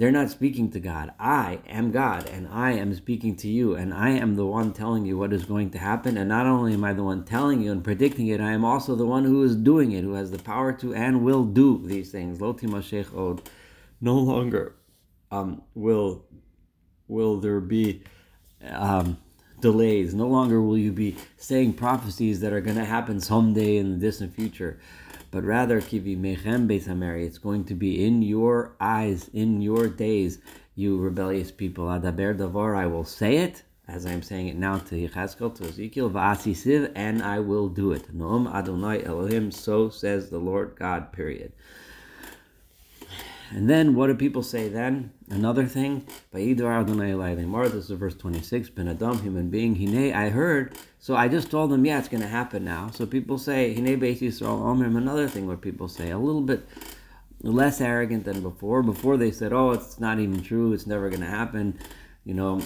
they're 0.00 0.10
not 0.10 0.30
speaking 0.30 0.70
to 0.70 0.80
God. 0.80 1.12
I 1.20 1.58
am 1.68 1.90
God, 1.90 2.26
and 2.30 2.48
I 2.48 2.72
am 2.72 2.94
speaking 2.94 3.36
to 3.36 3.48
you, 3.48 3.74
and 3.74 3.92
I 3.92 4.12
am 4.12 4.34
the 4.34 4.46
one 4.46 4.72
telling 4.72 5.04
you 5.04 5.18
what 5.18 5.30
is 5.30 5.44
going 5.44 5.68
to 5.72 5.78
happen. 5.78 6.16
And 6.16 6.26
not 6.26 6.46
only 6.46 6.72
am 6.72 6.84
I 6.84 6.94
the 6.94 7.02
one 7.02 7.22
telling 7.22 7.60
you 7.60 7.70
and 7.70 7.84
predicting 7.84 8.28
it, 8.28 8.40
I 8.40 8.52
am 8.52 8.64
also 8.64 8.94
the 8.94 9.04
one 9.04 9.24
who 9.24 9.42
is 9.42 9.54
doing 9.54 9.92
it, 9.92 10.02
who 10.02 10.14
has 10.14 10.30
the 10.30 10.38
power 10.38 10.72
to 10.72 10.94
and 10.94 11.22
will 11.22 11.44
do 11.44 11.86
these 11.86 12.10
things. 12.10 12.40
Lo 12.40 12.54
timashech 12.54 13.14
od. 13.14 13.42
No 14.00 14.14
longer 14.14 14.74
um, 15.30 15.60
will 15.74 16.24
will 17.06 17.38
there 17.38 17.60
be 17.60 18.02
um, 18.70 19.18
delays. 19.60 20.14
No 20.14 20.28
longer 20.28 20.62
will 20.62 20.78
you 20.78 20.92
be 20.92 21.14
saying 21.36 21.74
prophecies 21.74 22.40
that 22.40 22.54
are 22.54 22.62
going 22.62 22.78
to 22.78 22.86
happen 22.86 23.20
someday 23.20 23.76
in 23.76 23.90
the 23.90 23.98
distant 23.98 24.34
future 24.34 24.80
but 25.30 25.44
rather 25.44 25.80
kivi 25.80 26.16
mechem 26.18 26.66
besamari. 26.66 27.24
It's 27.24 27.38
going 27.38 27.64
to 27.64 27.74
be 27.74 28.04
in 28.04 28.22
your 28.22 28.74
eyes, 28.80 29.30
in 29.32 29.60
your 29.60 29.88
days, 29.88 30.38
you 30.74 30.98
rebellious 30.98 31.50
people. 31.50 31.86
Adaber 31.86 32.36
davar, 32.36 32.76
I 32.76 32.86
will 32.86 33.04
say 33.04 33.38
it, 33.38 33.62
as 33.86 34.06
I'm 34.06 34.22
saying 34.22 34.48
it 34.48 34.56
now 34.56 34.78
to 34.78 34.94
Yechazkel, 34.94 35.54
to 35.56 35.64
Ezekiel, 35.68 36.10
va'asisiv, 36.10 36.92
and 36.94 37.22
I 37.22 37.40
will 37.40 37.68
do 37.68 37.92
it. 37.92 38.16
Noam 38.16 38.52
Adonai 38.52 39.04
Elohim, 39.04 39.50
so 39.50 39.88
says 39.88 40.30
the 40.30 40.38
Lord 40.38 40.76
God, 40.76 41.12
period. 41.12 41.52
And 43.50 43.68
then 43.68 43.94
what 43.96 44.06
do 44.06 44.14
people 44.14 44.42
say 44.44 44.68
then? 44.68 45.12
Another 45.28 45.66
thing, 45.66 46.06
this 46.32 47.84
is 47.84 47.90
verse 47.90 48.14
26, 48.14 48.70
Ben 48.70 48.88
Adam, 48.88 49.20
human 49.20 49.50
being, 49.50 49.74
Hine, 49.74 50.12
I 50.12 50.28
heard, 50.28 50.76
so 51.00 51.16
I 51.16 51.26
just 51.28 51.50
told 51.50 51.70
them, 51.70 51.84
yeah, 51.84 51.98
it's 51.98 52.08
going 52.08 52.22
to 52.22 52.28
happen 52.28 52.64
now. 52.64 52.90
So 52.90 53.06
people 53.06 53.38
say, 53.38 53.74
Hine 53.74 53.98
Yisrael 53.98 54.62
Omrim, 54.62 54.96
another 54.96 55.26
thing 55.26 55.48
what 55.48 55.60
people 55.60 55.88
say, 55.88 56.10
a 56.10 56.18
little 56.18 56.42
bit 56.42 56.64
less 57.42 57.80
arrogant 57.80 58.24
than 58.24 58.40
before. 58.42 58.82
Before 58.82 59.16
they 59.16 59.30
said, 59.30 59.52
oh, 59.52 59.72
it's 59.72 59.98
not 59.98 60.20
even 60.20 60.42
true, 60.42 60.72
it's 60.72 60.86
never 60.86 61.08
going 61.08 61.22
to 61.22 61.26
happen, 61.26 61.78
you 62.24 62.34
know. 62.34 62.60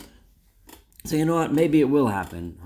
So 1.04 1.16
you 1.16 1.26
know 1.26 1.34
what? 1.34 1.52
Maybe 1.52 1.80
it 1.80 1.90
will 1.90 2.08
happen. 2.08 2.58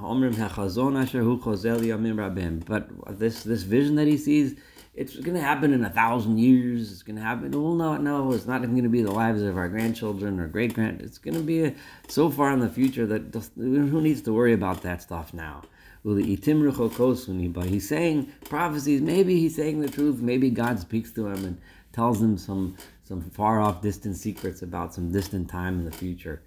But 2.66 3.18
this 3.18 3.42
this 3.42 3.62
vision 3.64 3.96
that 3.96 4.06
he 4.06 4.16
sees, 4.16 4.54
it's 4.98 5.14
going 5.14 5.34
to 5.36 5.40
happen 5.40 5.72
in 5.72 5.84
a 5.84 5.90
thousand 5.90 6.38
years. 6.38 6.90
It's 6.90 7.04
going 7.04 7.14
to 7.14 7.22
happen. 7.22 7.52
We'll 7.52 7.76
know. 7.76 7.96
No, 7.98 8.32
it's 8.32 8.46
not 8.46 8.62
even 8.62 8.72
going 8.72 8.82
to 8.82 8.88
be 8.88 9.02
the 9.02 9.12
lives 9.12 9.42
of 9.42 9.56
our 9.56 9.68
grandchildren 9.68 10.40
or 10.40 10.48
great 10.48 10.74
grand. 10.74 11.00
It's 11.02 11.18
going 11.18 11.36
to 11.36 11.40
be 11.40 11.62
a, 11.62 11.74
so 12.08 12.28
far 12.30 12.52
in 12.52 12.58
the 12.58 12.68
future 12.68 13.06
that 13.06 13.32
just, 13.32 13.52
who 13.54 14.00
needs 14.00 14.22
to 14.22 14.32
worry 14.32 14.52
about 14.52 14.82
that 14.82 15.00
stuff 15.00 15.32
now? 15.32 15.62
He's 16.04 17.88
saying 17.88 18.32
prophecies. 18.44 19.00
Maybe 19.00 19.38
he's 19.38 19.54
saying 19.54 19.80
the 19.80 19.88
truth. 19.88 20.20
Maybe 20.20 20.50
God 20.50 20.80
speaks 20.80 21.12
to 21.12 21.28
him 21.28 21.44
and 21.44 21.60
tells 21.92 22.20
him 22.20 22.36
some 22.36 22.76
some 23.04 23.22
far 23.30 23.60
off 23.60 23.80
distant 23.80 24.16
secrets 24.16 24.62
about 24.62 24.94
some 24.94 25.12
distant 25.12 25.48
time 25.48 25.78
in 25.78 25.84
the 25.84 25.92
future. 25.92 26.42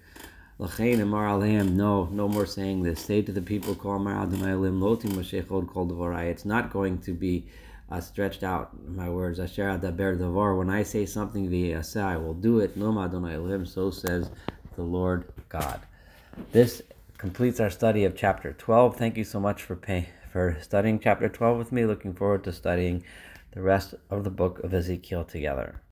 No, 0.58 2.04
no 2.04 2.28
more 2.28 2.46
saying 2.46 2.82
this. 2.82 3.00
Say 3.00 3.22
to 3.22 3.32
the 3.32 3.42
people. 3.42 3.72
It's 6.32 6.44
not 6.44 6.70
going 6.72 6.98
to 6.98 7.12
be 7.12 7.46
uh, 7.92 8.00
stretched 8.00 8.42
out. 8.42 8.70
My 8.88 9.08
words, 9.08 9.38
I 9.38 9.46
share 9.46 9.68
out 9.68 9.84
Asher 9.84 9.92
adaber 9.92 10.18
davar. 10.18 10.56
When 10.56 10.70
I 10.70 10.82
say 10.82 11.04
something 11.04 11.48
v'yaseh, 11.48 12.02
I 12.02 12.16
will 12.16 12.34
do 12.34 12.60
it. 12.60 12.76
Nom 12.76 12.96
Adonai 12.96 13.36
lim. 13.36 13.66
So 13.66 13.90
says 13.90 14.30
the 14.76 14.82
Lord 14.82 15.30
God. 15.48 15.80
This 16.52 16.80
completes 17.18 17.60
our 17.60 17.70
study 17.70 18.04
of 18.04 18.16
chapter 18.16 18.54
12. 18.54 18.96
Thank 18.96 19.16
you 19.18 19.24
so 19.24 19.38
much 19.38 19.62
for 19.62 19.76
pay, 19.76 20.08
for 20.32 20.56
studying 20.62 20.98
chapter 20.98 21.28
12 21.28 21.58
with 21.58 21.72
me. 21.72 21.84
Looking 21.84 22.14
forward 22.14 22.44
to 22.44 22.52
studying 22.52 23.04
the 23.52 23.60
rest 23.60 23.94
of 24.08 24.24
the 24.24 24.30
book 24.30 24.60
of 24.60 24.72
Ezekiel 24.72 25.24
together. 25.24 25.74